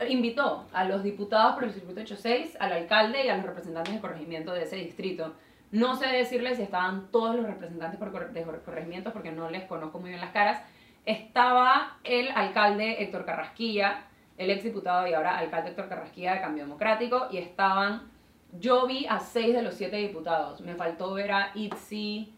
Invitó 0.10 0.66
a 0.74 0.84
los 0.86 1.04
diputados 1.04 1.56
por 1.56 1.64
el 1.66 1.72
circuito 1.72 2.02
86, 2.02 2.58
al 2.60 2.72
alcalde 2.74 3.26
y 3.26 3.30
a 3.30 3.38
los 3.38 3.46
representantes 3.46 3.94
de 3.94 4.00
corregimiento 4.02 4.54
de 4.54 4.64
ese 4.64 4.78
distrito. 4.78 5.34
No 5.72 5.96
sé 5.96 6.08
decirles 6.08 6.58
si 6.58 6.64
estaban 6.64 7.12
todos 7.12 7.36
los 7.36 7.46
representantes 7.46 8.00
de 8.00 8.06
cor- 8.44 8.62
corregimientos 8.64 9.14
porque 9.14 9.32
no 9.32 9.50
les 9.50 9.64
conozco 9.66 10.00
muy 10.00 10.10
bien 10.10 10.22
las 10.22 10.32
caras. 10.32 10.62
Estaba 11.06 11.98
el 12.04 12.30
alcalde 12.36 13.02
Héctor 13.04 13.26
Carrasquilla, 13.26 14.04
el 14.38 14.50
ex 14.50 14.64
diputado 14.64 15.08
y 15.08 15.14
ahora 15.14 15.38
alcalde 15.38 15.70
Héctor 15.70 15.90
Carrasquilla 15.90 16.34
de 16.36 16.42
Cambio 16.42 16.64
Democrático, 16.64 17.28
y 17.32 17.38
estaban... 17.38 18.04
Yo 18.60 18.88
vi 18.88 19.06
a 19.08 19.20
seis 19.20 19.54
de 19.54 19.62
los 19.62 19.74
siete 19.76 19.98
diputados. 19.98 20.62
Me 20.62 20.76
faltó 20.76 21.14
ver 21.14 21.32
a 21.34 21.52
Itzi, 21.54 22.34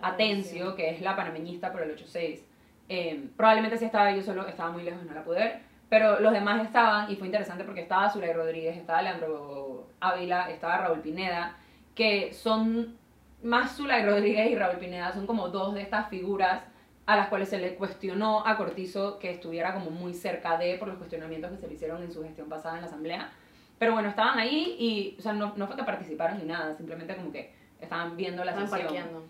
Atencio, 0.00 0.74
que 0.74 0.90
es 0.90 1.00
la 1.00 1.14
panameñista 1.14 1.70
por 1.70 1.82
el 1.82 1.92
86. 1.92 2.44
Eh, 2.88 3.28
probablemente 3.36 3.78
sí 3.78 3.84
estaba 3.84 4.10
yo 4.12 4.22
solo, 4.22 4.46
estaba 4.46 4.72
muy 4.72 4.82
lejos 4.82 5.00
y 5.04 5.08
no 5.08 5.14
la 5.14 5.22
pude 5.22 5.38
ver. 5.38 5.60
Pero 5.92 6.20
los 6.20 6.32
demás 6.32 6.64
estaban, 6.64 7.10
y 7.12 7.16
fue 7.16 7.26
interesante 7.26 7.64
porque 7.64 7.82
estaba 7.82 8.08
Zulay 8.08 8.32
Rodríguez, 8.32 8.78
estaba 8.78 9.02
Leandro 9.02 9.88
Ávila, 10.00 10.50
estaba 10.50 10.78
Raúl 10.78 11.00
Pineda, 11.00 11.54
que 11.94 12.32
son 12.32 12.96
más 13.42 13.76
Zulay 13.76 14.02
Rodríguez 14.02 14.50
y 14.50 14.54
Raúl 14.54 14.78
Pineda, 14.78 15.12
son 15.12 15.26
como 15.26 15.50
dos 15.50 15.74
de 15.74 15.82
estas 15.82 16.08
figuras 16.08 16.62
a 17.04 17.14
las 17.14 17.28
cuales 17.28 17.50
se 17.50 17.58
le 17.58 17.74
cuestionó 17.74 18.42
a 18.46 18.56
Cortizo 18.56 19.18
que 19.18 19.32
estuviera 19.32 19.74
como 19.74 19.90
muy 19.90 20.14
cerca 20.14 20.56
de 20.56 20.78
por 20.78 20.88
los 20.88 20.96
cuestionamientos 20.96 21.50
que 21.50 21.58
se 21.58 21.68
le 21.68 21.74
hicieron 21.74 22.02
en 22.02 22.10
su 22.10 22.22
gestión 22.22 22.48
pasada 22.48 22.76
en 22.76 22.80
la 22.80 22.86
asamblea. 22.86 23.30
Pero 23.78 23.92
bueno, 23.92 24.08
estaban 24.08 24.38
ahí 24.38 24.76
y, 24.78 25.16
o 25.18 25.20
sea, 25.20 25.34
no, 25.34 25.52
no 25.56 25.66
fue 25.66 25.76
que 25.76 25.84
participaron 25.84 26.38
ni 26.38 26.46
nada, 26.46 26.74
simplemente 26.74 27.14
como 27.16 27.30
que 27.30 27.52
estaban 27.78 28.16
viendo 28.16 28.42
la 28.44 28.52
Están 28.52 28.66
sesión. 28.66 28.86
parqueando. 28.86 29.24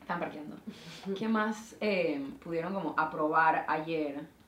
Están 0.00 0.18
parqueando. 0.18 0.56
¿Qué 1.16 1.28
más 1.28 1.76
eh, 1.80 2.20
pudieron 2.42 2.74
como 2.74 2.92
aprobar 2.98 3.64
ayer? 3.68 4.41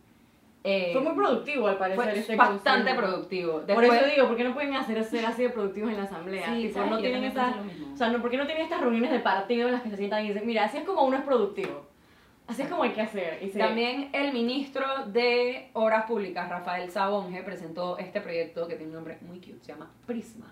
Eh, 0.67 0.91
Fue 0.95 1.03
muy 1.03 1.13
productivo 1.13 1.69
al 1.69 1.77
parecer 1.77 2.05
fue 2.11 2.19
este 2.21 2.37
bastante 2.37 2.95
productivo. 2.95 3.53
Por 3.59 3.67
Después- 3.67 3.93
eso 4.01 4.11
digo, 4.15 4.29
¿por 4.29 4.37
qué 4.39 4.45
no 4.45 4.55
pueden 4.55 4.75
hacer 4.75 5.05
ser 5.05 5.27
así 5.27 5.43
de 5.43 5.51
productivos 5.51 5.91
en 5.91 5.99
la 5.99 6.05
asamblea? 6.05 6.47
Sí, 6.47 6.71
¿sabes? 6.71 6.91
no 6.91 6.97
Yo 6.97 7.03
tienen 7.03 7.31
o 7.31 7.97
sea, 7.97 8.09
no, 8.09 8.21
¿por 8.23 8.31
qué 8.31 8.39
no 8.39 8.47
tienen 8.47 8.65
estas 8.65 8.81
reuniones 8.81 9.11
de 9.11 9.19
partido 9.19 9.67
en 9.69 9.75
las 9.75 9.83
que 9.83 9.91
se 9.91 9.99
sientan 9.99 10.25
y 10.25 10.29
dicen, 10.29 10.47
mira, 10.47 10.65
así 10.65 10.79
es 10.79 10.85
como 10.85 11.03
uno 11.03 11.19
es 11.19 11.23
productivo? 11.23 11.87
Así 12.47 12.63
es 12.63 12.69
como 12.69 12.83
hay 12.83 12.91
que 12.91 13.03
hacer. 13.03 13.41
Y 13.43 13.51
se- 13.51 13.59
También 13.59 14.09
el 14.15 14.33
ministro 14.33 14.87
de 15.07 15.69
Obras 15.75 16.07
Públicas, 16.07 16.49
Rafael 16.49 16.91
Sabonge, 16.91 17.43
presentó 17.43 17.99
este 17.99 18.23
proyecto 18.23 18.67
que 18.67 18.77
tiene 18.77 18.89
un 18.91 18.97
nombre 18.97 19.19
muy 19.21 19.39
cute, 19.41 19.59
se 19.61 19.73
llama 19.73 19.91
Prisma. 20.07 20.47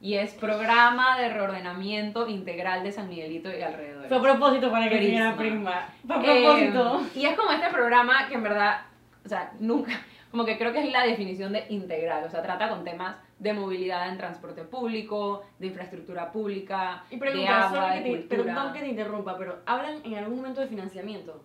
Y 0.00 0.14
es 0.14 0.34
Programa 0.34 1.18
de 1.18 1.30
Reordenamiento 1.30 2.28
Integral 2.28 2.82
de 2.82 2.92
San 2.92 3.08
Miguelito 3.08 3.48
y 3.50 3.62
alrededor. 3.62 4.08
Fue 4.08 4.18
a 4.18 4.20
propósito 4.20 4.70
para 4.70 4.90
que 4.90 4.96
Prisma. 4.98 5.36
Prisma. 5.36 5.88
Fue 6.06 6.16
a 6.16 6.20
propósito. 6.20 7.00
Eh, 7.14 7.18
y 7.20 7.26
es 7.26 7.34
como 7.34 7.50
este 7.52 7.70
programa 7.70 8.28
que 8.28 8.34
en 8.34 8.42
verdad, 8.42 8.82
o 9.24 9.28
sea, 9.28 9.52
nunca, 9.60 9.92
como 10.30 10.44
que 10.44 10.58
creo 10.58 10.72
que 10.72 10.80
es 10.86 10.92
la 10.92 11.04
definición 11.04 11.52
de 11.52 11.64
integral, 11.68 12.24
o 12.24 12.30
sea, 12.30 12.42
trata 12.42 12.68
con 12.68 12.84
temas 12.84 13.16
de 13.38 13.52
movilidad 13.52 14.08
en 14.08 14.16
transporte 14.18 14.62
público, 14.62 15.44
de 15.58 15.68
infraestructura 15.68 16.30
pública, 16.30 17.04
y 17.10 17.18
de 17.18 17.46
agua, 17.48 17.90
de 17.92 18.02
que 18.02 18.10
te, 18.10 18.16
cultura. 18.18 18.54
perdón 18.54 18.72
que 18.72 18.80
te 18.80 18.88
interrumpa, 18.88 19.36
pero 19.38 19.58
¿hablan 19.66 20.00
en 20.04 20.14
algún 20.16 20.36
momento 20.36 20.60
de 20.60 20.68
financiamiento? 20.68 21.42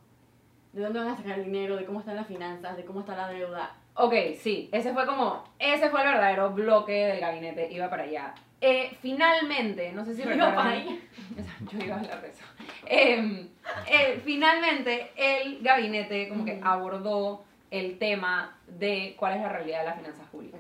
¿De 0.74 0.84
dónde 0.84 1.00
van 1.00 1.10
a 1.10 1.18
sacar 1.18 1.40
el 1.40 1.46
dinero? 1.46 1.76
¿De 1.78 1.86
cómo 1.86 2.00
están 2.00 2.16
las 2.16 2.28
finanzas? 2.28 2.78
¿De 2.78 2.86
cómo 2.86 3.00
está 3.00 3.16
la 3.16 3.28
deuda? 3.28 3.76
Ok, 3.96 4.14
sí, 4.40 4.70
ese 4.72 4.94
fue 4.94 5.06
como, 5.06 5.44
ese 5.58 5.90
fue 5.90 6.02
el 6.02 6.08
verdadero 6.08 6.52
bloque 6.52 6.94
del 6.94 7.20
gabinete, 7.20 7.70
iba 7.72 7.90
para 7.90 8.04
allá. 8.04 8.34
Eh, 8.62 8.96
finalmente, 9.02 9.92
no 9.94 10.06
sé 10.06 10.16
si 10.16 10.22
recuerdan- 10.24 10.56
para 10.56 10.70
allá. 10.72 10.96
Yo 11.72 11.80
iba 11.86 11.96
a 11.96 12.00
hablar 12.00 12.22
de 12.22 12.30
eso. 12.30 12.46
Em, 12.86 13.48
eh, 13.88 14.22
finalmente, 14.24 15.12
el 15.16 15.62
gabinete 15.62 16.30
como 16.30 16.46
que 16.46 16.60
abordó 16.64 17.44
el 17.72 17.98
tema 18.00 18.58
de 18.68 19.16
cuál 19.18 19.36
es 19.36 19.42
la 19.42 19.50
realidad 19.50 19.80
de 19.82 19.86
las 19.86 19.98
finanzas 19.98 20.28
públicas. 20.30 20.60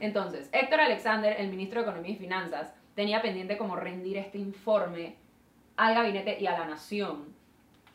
Entonces, 0.00 0.48
Héctor 0.52 0.80
Alexander, 0.80 1.34
el 1.38 1.48
ministro 1.48 1.80
de 1.80 1.88
Economía 1.88 2.12
y 2.12 2.16
Finanzas, 2.16 2.72
tenía 2.94 3.22
pendiente 3.22 3.56
como 3.56 3.76
rendir 3.76 4.18
este 4.18 4.38
informe 4.38 5.16
al 5.76 5.94
gabinete 5.94 6.38
y 6.40 6.46
a 6.46 6.52
la 6.58 6.66
nación 6.66 7.34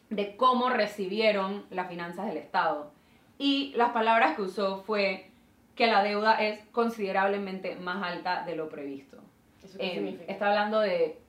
de 0.09 0.35
cómo 0.37 0.69
recibieron 0.69 1.65
las 1.69 1.87
finanzas 1.87 2.25
del 2.27 2.37
Estado. 2.37 2.91
Y 3.37 3.73
las 3.75 3.91
palabras 3.91 4.35
que 4.35 4.41
usó 4.41 4.81
fue 4.81 5.29
que 5.75 5.85
la 5.85 6.01
deuda 6.01 6.41
es 6.43 6.59
considerablemente 6.71 7.75
más 7.75 8.01
alta 8.01 8.43
de 8.43 8.55
lo 8.55 8.67
previsto. 8.69 9.17
¿Eso 9.63 9.77
qué 9.77 9.85
Eh, 9.85 9.93
significa? 9.93 10.31
está 10.31 10.47
hablando 10.47 10.79
de 10.79 11.19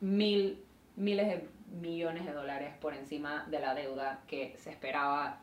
mil, 0.00 0.60
miles 0.96 1.28
de 1.28 1.48
millones 1.80 2.24
de 2.26 2.32
dólares 2.32 2.74
por 2.80 2.94
encima 2.94 3.46
de 3.48 3.60
la 3.60 3.74
deuda 3.74 4.20
que 4.26 4.56
se 4.58 4.70
esperaba 4.70 5.40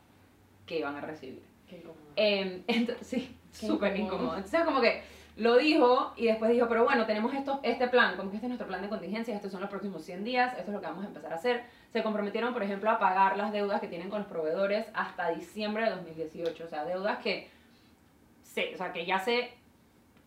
que 0.66 0.78
iban 0.78 0.96
a 0.96 1.00
recibir. 1.00 1.42
Qué 1.68 1.78
incómodo. 1.78 2.04
Eh, 2.16 2.62
entonces, 2.68 3.08
sí, 3.08 3.36
súper 3.50 3.96
incómodo. 3.96 4.14
incómodo. 4.14 4.36
Entonces, 4.36 4.64
como 4.64 4.80
que 4.80 5.02
lo 5.36 5.56
dijo 5.56 6.12
y 6.16 6.26
después 6.26 6.52
dijo, 6.52 6.68
pero 6.68 6.84
bueno, 6.84 7.06
tenemos 7.06 7.34
esto, 7.34 7.58
este 7.64 7.88
plan, 7.88 8.16
como 8.16 8.30
que 8.30 8.36
este 8.36 8.46
es 8.46 8.50
nuestro 8.50 8.68
plan 8.68 8.82
de 8.82 8.88
contingencia, 8.88 9.34
estos 9.34 9.50
son 9.50 9.60
los 9.60 9.70
próximos 9.70 10.04
100 10.04 10.22
días, 10.22 10.52
esto 10.56 10.70
es 10.70 10.74
lo 10.74 10.80
que 10.80 10.86
vamos 10.86 11.04
a 11.04 11.08
empezar 11.08 11.32
a 11.32 11.36
hacer. 11.36 11.64
Se 11.92 12.04
comprometieron, 12.04 12.52
por 12.52 12.62
ejemplo, 12.62 12.88
a 12.88 13.00
pagar 13.00 13.36
las 13.36 13.52
deudas 13.52 13.80
que 13.80 13.88
tienen 13.88 14.10
con 14.10 14.20
los 14.20 14.28
proveedores 14.28 14.86
hasta 14.94 15.30
diciembre 15.30 15.84
de 15.84 15.90
2018, 15.90 16.64
o 16.64 16.68
sea, 16.68 16.84
deudas 16.84 17.18
que, 17.18 17.50
se, 18.44 18.74
o 18.74 18.78
sea, 18.78 18.92
que 18.92 19.06
ya 19.06 19.18
se 19.18 19.50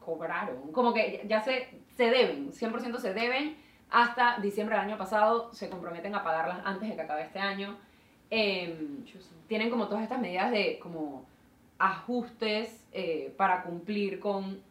cobraron, 0.04 0.74
como 0.74 0.94
que 0.94 1.24
ya 1.26 1.42
se, 1.42 1.70
se 1.96 2.10
deben, 2.10 2.52
100% 2.52 2.98
se 2.98 3.14
deben, 3.14 3.56
hasta 3.90 4.40
diciembre 4.40 4.76
del 4.76 4.86
año 4.86 4.98
pasado 4.98 5.54
se 5.54 5.70
comprometen 5.70 6.16
a 6.16 6.24
pagarlas 6.24 6.60
antes 6.66 6.90
de 6.90 6.96
que 6.96 7.02
acabe 7.02 7.24
este 7.24 7.40
año. 7.40 7.78
Chuzo. 9.06 9.30
tienen 9.48 9.70
como 9.70 9.88
todas 9.88 10.04
estas 10.04 10.20
medidas 10.20 10.52
de 10.52 10.80
como 10.80 11.26
ajustes 11.80 12.84
eh, 12.92 13.34
para 13.38 13.64
cumplir 13.64 14.20
con 14.20 14.62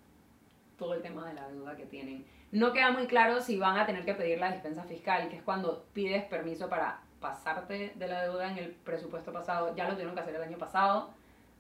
todo 0.79 0.95
el 0.95 1.03
tema 1.03 1.27
de 1.29 1.35
la 1.35 1.49
deuda 1.49 1.77
que 1.77 1.87
tienen. 1.87 2.25
No 2.53 2.73
queda 2.73 2.91
muy 2.93 3.07
claro 3.07 3.41
si 3.41 3.59
van 3.59 3.79
a 3.79 3.87
tener 3.87 4.05
que 4.05 4.15
pedir 4.15 4.39
la 4.39 4.53
dispensa 4.53 4.83
fiscal, 4.85 5.29
que 5.29 5.37
es 5.37 5.43
cuando 5.43 5.85
pides 5.95 6.25
permiso 6.25 6.69
para 6.69 7.01
pasarte 7.21 7.93
de 7.95 8.09
la 8.09 8.23
deuda 8.23 8.51
en 8.51 8.59
el 8.59 8.71
presupuesto 8.73 9.33
pasado. 9.33 9.75
Ya 9.75 9.85
lo 9.85 9.93
tuvieron 9.93 10.15
que 10.15 10.21
hacer 10.21 10.35
el 10.35 10.43
año 10.43 10.59
pasado, 10.59 11.11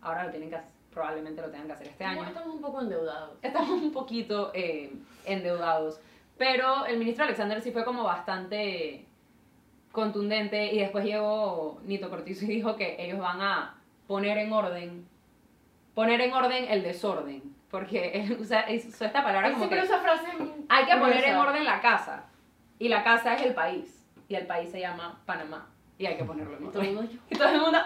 ahora 0.02 0.24
lo 0.24 0.30
tienen 0.30 0.50
que 0.50 0.56
hacer- 0.56 0.70
probablemente 0.92 1.42
lo 1.42 1.48
tengan 1.50 1.66
que 1.66 1.72
hacer 1.74 1.88
este 1.88 2.04
año. 2.04 2.24
Estamos 2.24 2.54
un 2.54 2.60
poco 2.60 2.80
endeudados. 2.80 3.36
Estamos 3.42 3.82
un 3.82 3.92
poquito 3.92 4.50
eh, 4.54 4.92
endeudados. 5.26 6.00
Pero 6.38 6.86
el 6.86 6.98
ministro 6.98 7.24
Alexander 7.24 7.60
sí 7.62 7.70
fue 7.70 7.84
como 7.84 8.02
bastante 8.04 9.04
contundente 9.96 10.72
y 10.74 10.78
después 10.78 11.06
llegó 11.06 11.80
Nito 11.84 12.10
Cortizo 12.10 12.44
y 12.44 12.48
dijo 12.48 12.76
que 12.76 12.96
ellos 12.98 13.18
van 13.18 13.40
a 13.40 13.74
poner 14.06 14.36
en 14.36 14.52
orden, 14.52 15.08
poner 15.94 16.20
en 16.20 16.34
orden 16.34 16.66
el 16.68 16.82
desorden, 16.82 17.42
porque 17.70 18.10
él 18.14 18.36
usa, 18.38 18.66
usa 18.68 19.06
esta 19.06 19.24
palabra 19.24 19.52
como 19.52 19.68
que 19.68 19.80
usa 19.80 19.98
frases 19.98 20.28
hay 20.68 20.84
que 20.84 20.96
poner 20.96 21.24
en 21.24 21.36
orden 21.36 21.64
la 21.64 21.80
casa 21.80 22.26
y 22.78 22.88
la 22.88 23.02
casa 23.02 23.34
es 23.34 23.42
el 23.42 23.54
país 23.54 24.06
y 24.28 24.34
el 24.34 24.46
país 24.46 24.70
se 24.70 24.80
llama 24.80 25.18
Panamá 25.24 25.66
y 25.98 26.04
hay 26.04 26.16
que 26.18 26.24
ponerlo 26.24 26.58
en 26.58 26.64
Y 26.64 26.68
todo 26.68 26.82
el 26.82 26.88
orden. 26.90 26.94
mundo, 26.94 27.22
Y 27.30 27.34
todo 27.34 27.48
el 27.48 27.60
mundo, 27.60 27.78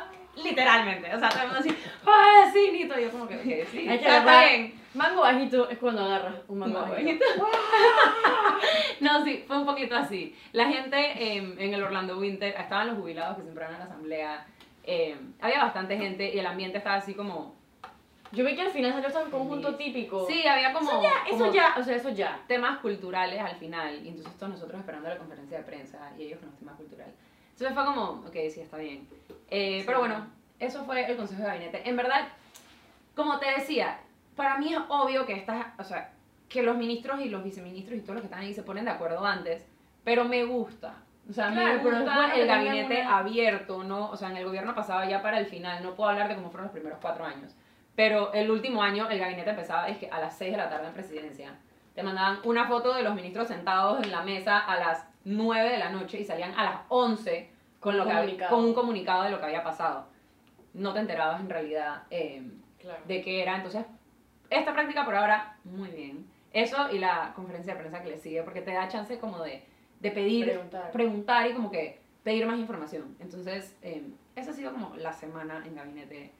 literalmente, 0.42 1.14
o 1.14 1.18
sea, 1.20 1.28
todo 1.28 1.42
el 1.42 1.46
mundo 1.46 1.60
así, 1.60 1.76
¡ah, 2.06 2.50
sí, 2.52 2.70
Nito! 2.72 2.98
Y 2.98 3.02
yo 3.04 3.10
como 3.12 3.28
que, 3.28 3.66
sí, 3.70 3.88
Hay 3.88 3.98
que 4.00 4.06
está 4.06 4.40
bien. 4.40 4.79
Mango 4.94 5.20
bajito 5.22 5.68
es 5.70 5.78
cuando 5.78 6.02
agarras 6.02 6.34
un 6.48 6.58
mango 6.58 6.80
No, 6.80 6.90
bajito. 6.90 7.24
no, 9.00 9.24
sí, 9.24 9.44
fue 9.46 9.58
un 9.58 9.66
poquito 9.66 9.94
así. 9.96 10.34
La 10.52 10.66
gente 10.68 11.36
em, 11.36 11.56
en 11.58 11.74
el 11.74 11.82
Orlando 11.82 12.18
Winter, 12.18 12.54
estaban 12.58 12.88
los 12.88 12.98
jubilados 12.98 13.36
que 13.36 13.42
siempre 13.42 13.64
van 13.64 13.74
a 13.74 13.78
la 13.78 13.84
asamblea, 13.84 14.46
em, 14.84 15.32
había 15.40 15.62
bastante 15.62 15.96
gente 15.96 16.34
y 16.34 16.38
el 16.38 16.46
ambiente 16.46 16.78
estaba 16.78 16.96
así 16.96 17.14
como... 17.14 17.54
Yo 18.32 18.44
vi 18.44 18.54
que 18.54 18.62
al 18.62 18.70
final 18.70 18.92
salió 18.92 19.08
hasta 19.08 19.24
un 19.24 19.30
conjunto 19.30 19.70
Sí. 19.72 19.76
típico. 19.76 20.24
Sí, 20.28 20.46
había 20.46 20.72
como... 20.72 20.88
eso 20.90 21.02
ya, 21.02 21.12
eso 21.28 21.38
como 21.38 21.52
ya, 21.52 21.74
o 21.78 21.82
sea, 21.82 21.96
eso 21.96 22.10
ya. 22.10 22.40
temas 22.46 22.78
culturales 22.78 23.40
al 23.40 23.56
final 23.56 24.04
y 24.04 24.08
entonces 24.10 24.32
todos 24.38 24.52
nosotros 24.52 24.78
esperando 24.80 25.08
la 25.08 25.18
conferencia 25.18 25.58
de 25.58 25.64
prensa 25.64 26.12
y 26.16 26.22
ellos 26.24 26.38
con 26.38 26.50
los 26.50 26.58
temas 26.58 26.76
culturales. 26.76 27.14
Entonces 27.52 27.74
fue 27.74 27.84
como, 27.84 28.02
ok, 28.26 28.32
sí, 28.52 28.60
está 28.60 28.76
bien. 28.76 29.08
Eh, 29.50 29.78
Sí. 29.80 29.84
Pero 29.86 29.98
bueno, 29.98 30.26
eso 30.60 30.84
fue 30.84 31.04
el 31.10 31.16
Consejo 31.16 31.42
de 31.42 31.48
Gabinete. 31.48 31.88
En 31.88 31.96
verdad, 31.96 32.28
como 33.16 33.38
te 33.40 33.50
decía, 33.50 33.98
para 34.36 34.58
mí 34.58 34.72
es 34.72 34.80
obvio 34.88 35.26
que 35.26 35.34
estas, 35.34 35.66
o 35.78 35.84
sea, 35.84 36.12
que 36.48 36.62
los 36.62 36.76
ministros 36.76 37.20
y 37.20 37.28
los 37.28 37.44
viceministros 37.44 37.98
y 37.98 38.02
todos 38.02 38.14
los 38.14 38.22
que 38.22 38.26
están 38.26 38.40
ahí 38.40 38.54
se 38.54 38.62
ponen 38.62 38.84
de 38.84 38.90
acuerdo 38.90 39.24
antes, 39.24 39.64
pero 40.04 40.24
me 40.24 40.44
gusta. 40.44 40.94
O 41.28 41.32
sea, 41.32 41.50
Claro, 41.52 41.74
me 41.82 41.90
gusta 41.90 42.14
bueno 42.16 42.34
el 42.34 42.46
gabinete 42.46 43.00
una- 43.02 43.18
abierto, 43.18 43.84
¿no? 43.84 44.10
O 44.10 44.16
sea, 44.16 44.30
en 44.30 44.36
el 44.38 44.44
gobierno 44.44 44.74
pasado 44.74 45.08
ya 45.08 45.22
para 45.22 45.38
el 45.38 45.46
final, 45.46 45.82
no 45.82 45.94
puedo 45.94 46.10
hablar 46.10 46.28
de 46.28 46.34
cómo 46.34 46.50
fueron 46.50 46.64
los 46.66 46.72
primeros 46.72 46.98
cuatro 47.00 47.24
años, 47.24 47.54
pero 47.94 48.32
el 48.32 48.50
último 48.50 48.82
año 48.82 49.08
el 49.08 49.18
gabinete 49.18 49.50
empezaba 49.50 49.88
es 49.88 49.98
que 49.98 50.08
a 50.10 50.18
las 50.18 50.36
6 50.36 50.52
de 50.52 50.56
la 50.56 50.68
tarde 50.70 50.88
en 50.88 50.94
presidencia. 50.94 51.54
Te 51.94 52.02
mandaban 52.02 52.38
una 52.44 52.66
foto 52.66 52.94
de 52.94 53.02
los 53.02 53.14
ministros 53.14 53.48
sentados 53.48 54.02
en 54.02 54.10
la 54.10 54.22
mesa 54.22 54.58
a 54.58 54.76
las 54.78 55.04
9 55.24 55.70
de 55.70 55.78
la 55.78 55.90
noche 55.90 56.18
y 56.18 56.24
salían 56.24 56.54
a 56.58 56.64
las 56.64 56.76
11 56.88 57.50
con, 57.78 57.96
lo 57.96 58.06
que 58.06 58.38
con 58.48 58.64
un 58.64 58.74
comunicado 58.74 59.24
de 59.24 59.30
lo 59.30 59.38
que 59.38 59.46
había 59.46 59.62
pasado. 59.62 60.06
No 60.72 60.92
te 60.94 61.00
enterabas 61.00 61.40
en 61.40 61.50
realidad 61.50 62.02
eh, 62.10 62.42
Claro. 62.80 63.00
de 63.06 63.22
qué 63.22 63.42
era. 63.42 63.56
Entonces, 63.56 63.84
esta 64.50 64.72
práctica 64.72 65.04
por 65.04 65.14
ahora, 65.14 65.56
muy 65.64 65.88
bien. 65.90 66.26
Eso 66.52 66.90
y 66.92 66.98
la 66.98 67.32
conferencia 67.34 67.74
de 67.74 67.80
prensa 67.80 68.02
que 68.02 68.10
le 68.10 68.18
sigue, 68.18 68.42
porque 68.42 68.60
te 68.60 68.72
da 68.72 68.88
chance 68.88 69.18
como 69.18 69.38
de, 69.42 69.62
de 70.00 70.10
pedir, 70.10 70.46
Preguntar. 70.46 70.90
preguntar 70.90 71.50
y 71.50 71.54
como 71.54 71.70
que 71.70 72.00
pedir 72.24 72.44
más 72.46 72.58
información. 72.58 73.16
Entonces, 73.20 73.76
eh, 73.82 74.02
esa 74.36 74.50
ha 74.50 74.54
sido 74.54 74.72
como 74.72 74.96
la 74.96 75.12
semana 75.12 75.62
en 75.64 75.74
gabinete. 75.76 76.32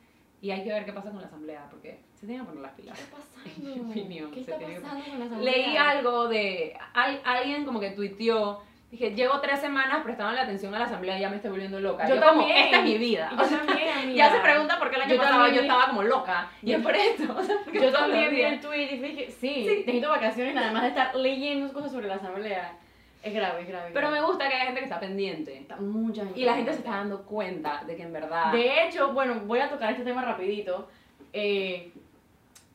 Y 0.42 0.50
hay 0.52 0.64
que 0.64 0.72
ver 0.72 0.86
qué 0.86 0.92
pasa 0.94 1.10
con 1.10 1.20
la 1.20 1.26
asamblea, 1.26 1.66
porque 1.70 2.00
se 2.14 2.26
tienen 2.26 2.44
que 2.44 2.48
poner 2.48 2.62
las 2.62 2.72
pilas. 2.72 2.98
¿Qué 2.98 3.04
está 3.04 3.16
pasando? 3.18 3.40
En 3.78 3.84
mi 3.86 3.90
opinión, 3.92 4.30
¿Qué 4.32 4.40
está 4.40 4.58
que- 4.58 4.64
con 4.64 4.72
la 4.72 5.24
asamblea? 5.26 5.38
Leí 5.38 5.76
algo 5.76 6.28
de 6.28 6.76
al- 6.94 7.20
alguien 7.24 7.64
como 7.64 7.78
que 7.78 7.90
tuiteó. 7.90 8.62
Dije, 8.90 9.14
llevo 9.14 9.38
tres 9.40 9.60
semanas 9.60 10.00
prestando 10.02 10.32
la 10.32 10.42
atención 10.42 10.74
a 10.74 10.80
la 10.80 10.86
asamblea 10.86 11.16
y 11.16 11.20
ya 11.20 11.30
me 11.30 11.36
estoy 11.36 11.50
volviendo 11.52 11.78
loca. 11.78 12.08
Yo 12.08 12.16
como, 12.16 12.40
también. 12.40 12.56
esta 12.56 12.78
es 12.78 12.84
mi 12.84 12.98
vida. 12.98 13.30
Yo 13.30 13.36
O 13.42 13.44
sea, 13.44 13.58
también, 13.64 14.14
ya 14.14 14.32
se 14.32 14.40
pregunta 14.40 14.78
por 14.80 14.90
qué 14.90 14.96
el 14.96 15.02
año 15.02 15.14
Yo 15.14 15.20
pasado 15.20 15.46
yo 15.46 15.52
vi- 15.52 15.58
estaba 15.60 15.86
como 15.86 16.02
loca. 16.02 16.50
Y 16.60 16.70
Yo- 16.72 16.78
es 16.78 16.82
por 16.82 16.96
esto. 16.96 17.36
O 17.38 17.42
sea, 17.42 17.56
porque 17.64 17.80
Yo 17.80 17.92
también 17.92 18.30
vi 18.30 18.40
el 18.42 18.60
tweet 18.60 18.92
y 18.94 18.98
dije, 18.98 19.30
sí, 19.30 19.64
necesito 19.68 20.08
vacaciones 20.08 20.54
nada 20.56 20.72
más 20.72 20.82
de 20.82 20.88
estar 20.88 21.14
leyendo 21.14 21.72
cosas 21.72 21.92
sobre 21.92 22.08
la 22.08 22.16
asamblea. 22.16 22.72
Es 23.22 23.32
grave, 23.34 23.62
es 23.62 23.68
grave. 23.68 23.90
Pero 23.94 24.10
me 24.10 24.20
gusta 24.22 24.48
que 24.48 24.54
haya 24.54 24.64
gente 24.64 24.80
que 24.80 24.86
está 24.86 24.98
pendiente. 24.98 25.56
Está 25.58 25.76
mucha 25.76 26.24
gente. 26.24 26.40
Y 26.40 26.44
la 26.44 26.54
gente 26.54 26.72
se 26.72 26.78
está 26.78 26.90
dando 26.92 27.22
cuenta 27.22 27.84
de 27.86 27.94
que 27.94 28.02
en 28.02 28.12
verdad... 28.12 28.50
De 28.50 28.84
hecho, 28.86 29.12
bueno, 29.12 29.40
voy 29.44 29.60
a 29.60 29.68
tocar 29.68 29.90
este 29.92 30.04
tema 30.04 30.22
rapidito. 30.22 30.88
Eh, 31.32 31.92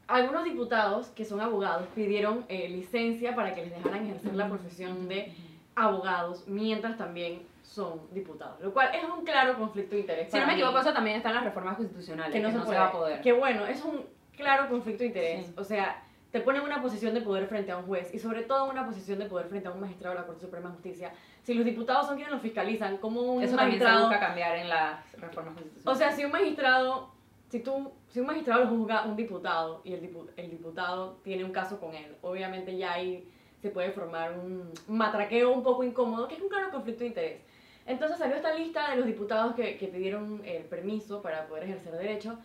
algunos 0.07 0.43
diputados 0.43 1.07
que 1.07 1.25
son 1.25 1.41
abogados 1.41 1.87
pidieron 1.95 2.45
eh, 2.47 2.69
licencia 2.69 3.33
para 3.35 3.55
que 3.55 3.63
les 3.65 3.71
dejaran 3.75 4.05
ejercer 4.05 4.35
la 4.35 4.47
profesión 4.47 5.07
de 5.09 5.33
abogados 5.75 6.43
mientras 6.47 6.97
también 6.97 7.45
son 7.63 7.99
diputados, 8.11 8.59
lo 8.61 8.71
cual 8.73 8.89
es 8.95 9.03
un 9.03 9.25
claro 9.25 9.57
conflicto 9.57 9.95
de 9.95 10.01
interés. 10.01 10.31
si 10.31 10.37
no 10.39 10.45
me 10.45 10.53
mí, 10.53 10.59
equivoco, 10.59 10.79
eso 10.79 10.93
también 10.93 11.17
está 11.17 11.29
en 11.29 11.35
las 11.35 11.43
reformas 11.43 11.75
constitucionales, 11.75 12.33
que 12.33 12.39
no, 12.39 12.51
se, 12.51 12.59
puede. 12.59 12.79
va 12.79 12.85
a 12.87 12.91
poder. 12.91 13.21
Que 13.21 13.33
bueno, 13.33 13.65
es 13.65 13.83
un 13.83 14.05
claro 14.35 14.69
conflicto 14.69 14.99
de 15.03 15.07
interés. 15.07 15.47
Sí. 15.47 15.53
O 15.57 15.63
sea, 15.63 16.01
te 16.31 16.39
pone 16.41 16.59
en 16.59 16.65
una 16.65 16.81
posición 16.81 17.13
de 17.13 17.21
poder 17.21 17.47
frente 17.47 17.71
a 17.71 17.77
un 17.77 17.85
juez 17.85 18.13
y 18.13 18.19
sobre 18.19 18.43
todo 18.43 18.65
en 18.65 18.71
una 18.71 18.85
posición 18.85 19.19
de 19.19 19.25
poder 19.25 19.47
frente 19.47 19.67
a 19.67 19.71
un 19.71 19.79
magistrado 19.81 20.15
de 20.15 20.21
la 20.21 20.27
Corte 20.27 20.41
Suprema 20.41 20.69
de 20.69 20.75
Justicia. 20.75 21.11
Si 21.43 21.53
los 21.53 21.65
diputados 21.65 22.05
son 22.07 22.15
quienes 22.15 22.31
los 22.31 22.41
fiscalizan, 22.41 22.97
como 22.97 23.21
un 23.21 23.43
Eso 23.43 23.55
también 23.55 23.79
se 23.79 23.85
magistrado... 23.85 24.07
busca 24.07 24.19
cambiar 24.19 24.55
en 24.57 24.69
las 24.69 25.11
reformas 25.13 25.53
constitucionales. 25.55 25.85
O 25.87 25.95
sea, 25.95 26.11
si 26.11 26.25
un 26.25 26.31
magistrado, 26.31 27.09
si 27.49 27.59
tú, 27.61 27.91
si 28.09 28.19
un 28.19 28.27
magistrado 28.27 28.63
lo 28.65 28.69
juzga 28.69 29.05
un 29.05 29.15
diputado 29.15 29.81
y 29.83 29.93
el, 29.93 30.01
dipu- 30.01 30.29
el 30.37 30.49
diputado 30.49 31.17
tiene 31.23 31.43
un 31.45 31.51
caso 31.51 31.79
con 31.79 31.93
él, 31.95 32.15
obviamente 32.21 32.75
ya 32.77 32.93
ahí 32.93 33.27
se 33.65 33.71
puede 33.71 33.89
formar 33.89 34.37
un 34.37 34.71
matraqueo 34.87 35.51
un 35.51 35.63
poco 35.63 35.83
incómodo, 35.83 36.27
que 36.27 36.35
es 36.35 36.41
un 36.41 36.49
claro 36.49 36.69
conflicto 36.69 36.99
de 36.99 37.07
interés. 37.07 37.41
Entonces 37.87 38.19
salió 38.19 38.35
esta 38.35 38.53
lista 38.53 38.91
de 38.91 38.97
los 38.97 39.07
diputados 39.07 39.55
que, 39.55 39.75
que 39.77 39.87
pidieron 39.87 40.39
el 40.45 40.65
permiso 40.65 41.23
para 41.23 41.47
poder 41.47 41.63
ejercer 41.63 41.93
derecho 41.93 42.37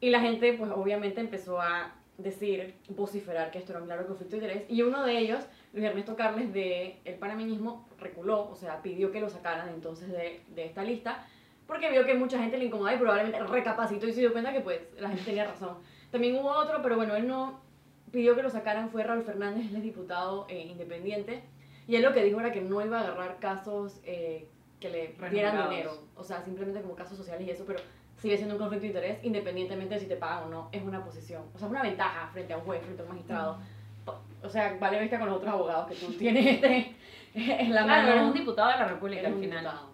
y 0.00 0.08
la 0.08 0.20
gente 0.20 0.54
pues 0.54 0.70
obviamente 0.70 1.20
empezó 1.20 1.60
a 1.60 1.92
decir, 2.16 2.74
vociferar 2.88 3.50
que 3.50 3.58
esto 3.58 3.72
era 3.72 3.82
un 3.82 3.88
claro 3.88 4.06
conflicto 4.06 4.36
de 4.36 4.42
interés 4.42 4.70
y 4.70 4.80
uno 4.80 5.04
de 5.04 5.18
ellos, 5.18 5.44
Luis 5.74 5.84
Ernesto 5.84 6.16
Carles 6.16 6.50
de 6.54 6.98
El 7.04 7.16
Panameñismo, 7.16 7.86
reculó, 8.00 8.48
o 8.48 8.56
sea, 8.56 8.80
pidió 8.80 9.12
que 9.12 9.20
lo 9.20 9.28
sacaran 9.28 9.68
entonces 9.68 10.10
de, 10.10 10.40
de 10.54 10.64
esta 10.64 10.82
lista 10.82 11.26
porque 11.66 11.90
vio 11.90 12.06
que 12.06 12.14
mucha 12.14 12.38
gente 12.38 12.56
le 12.56 12.64
incomodaba 12.64 12.96
y 12.96 13.00
probablemente 13.00 13.38
recapacitó 13.40 14.08
y 14.08 14.14
se 14.14 14.20
dio 14.20 14.32
cuenta 14.32 14.54
que 14.54 14.62
pues 14.62 14.80
la 14.98 15.08
gente 15.08 15.24
tenía 15.24 15.44
razón. 15.44 15.76
También 16.10 16.36
hubo 16.36 16.48
otro, 16.48 16.80
pero 16.82 16.96
bueno, 16.96 17.14
él 17.16 17.28
no 17.28 17.67
pidió 18.12 18.34
que 18.36 18.42
lo 18.42 18.50
sacaran, 18.50 18.90
fue 18.90 19.02
Raúl 19.04 19.22
Fernández, 19.24 19.66
es 19.72 19.82
diputado 19.82 20.46
eh, 20.48 20.66
independiente, 20.70 21.42
y 21.86 21.96
él 21.96 22.02
lo 22.02 22.12
que 22.12 22.24
dijo 22.24 22.40
era 22.40 22.52
que 22.52 22.60
no 22.60 22.84
iba 22.84 22.98
a 22.98 23.02
agarrar 23.02 23.38
casos 23.38 24.00
eh, 24.04 24.46
que 24.80 24.88
le 24.90 25.14
dieran 25.30 25.68
dinero, 25.70 25.92
o 26.16 26.22
sea, 26.24 26.42
simplemente 26.42 26.80
como 26.82 26.94
casos 26.94 27.16
sociales 27.16 27.46
y 27.46 27.50
eso, 27.50 27.64
pero 27.66 27.80
sigue 28.20 28.36
siendo 28.36 28.54
un 28.56 28.60
conflicto 28.60 28.82
de 28.82 28.88
interés 28.88 29.18
independientemente 29.24 29.94
de 29.94 30.00
si 30.00 30.06
te 30.06 30.16
pagan 30.16 30.44
o 30.44 30.48
no, 30.48 30.68
es 30.72 30.82
una 30.82 31.04
posición, 31.04 31.42
o 31.54 31.58
sea, 31.58 31.66
es 31.66 31.70
una 31.72 31.82
ventaja 31.82 32.28
frente 32.32 32.52
a 32.52 32.58
un 32.58 32.64
juez, 32.64 32.82
frente 32.82 33.02
a 33.02 33.04
un 33.04 33.10
magistrado. 33.10 33.58
Po- 34.04 34.18
O 34.42 34.48
sea, 34.48 34.76
vale 34.80 35.00
vista 35.00 35.18
con 35.18 35.28
los 35.28 35.36
otros 35.38 35.52
abogados 35.52 35.88
que 35.88 35.94
tú 35.96 36.12
tienes 36.18 36.46
este 36.46 36.94
en 37.34 37.74
la 37.74 37.84
claro, 37.84 38.02
mano. 38.02 38.08
eres 38.12 38.22
un 38.24 38.32
diputado 38.34 38.70
de 38.72 38.78
la 38.78 38.84
República 38.88 39.20
Eres 39.20 39.32
al 39.34 39.38
final. 39.40 39.60
diputado. 39.64 39.88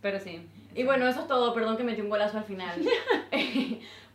Pero 0.00 0.18
sí. 0.18 0.48
Y 0.74 0.82
bueno, 0.84 1.06
eso 1.06 1.20
es 1.20 1.26
todo. 1.28 1.52
Perdón 1.52 1.76
que 1.76 1.84
metí 1.84 2.00
un 2.00 2.08
golazo 2.08 2.38
al 2.38 2.44
final. 2.44 2.80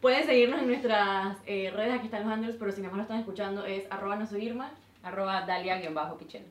Pueden 0.02 0.26
seguirnos 0.26 0.62
en 0.62 0.68
nuestras 0.68 1.38
eh, 1.46 1.72
redes, 1.76 1.94
aquí 1.94 2.06
están 2.06 2.24
los 2.24 2.32
handles, 2.32 2.56
pero 2.58 2.72
si 2.72 2.82
nada 2.82 2.92
más 2.92 2.98
lo 2.98 3.04
están 3.04 3.20
escuchando 3.20 3.66
es 3.66 3.86
arroba 3.90 4.16
no 4.16 4.26
soy 4.26 4.46
Irma. 4.46 4.72
Arroba 5.06 5.46
Dalia-Pichel. 5.46 6.46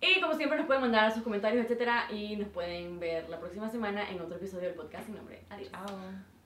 Y 0.00 0.20
como 0.20 0.34
siempre 0.34 0.58
nos 0.58 0.66
pueden 0.66 0.82
mandar 0.82 1.12
sus 1.12 1.22
comentarios, 1.22 1.64
etcétera, 1.64 2.10
y 2.10 2.36
nos 2.36 2.48
pueden 2.48 2.98
ver 2.98 3.28
la 3.28 3.38
próxima 3.38 3.68
semana 3.68 4.10
en 4.10 4.20
otro 4.20 4.36
episodio 4.36 4.68
del 4.68 4.74
podcast 4.74 5.06
sin 5.06 5.14
nombre. 5.14 5.42
Adiós. 5.50 5.70
Chao. 5.70 6.39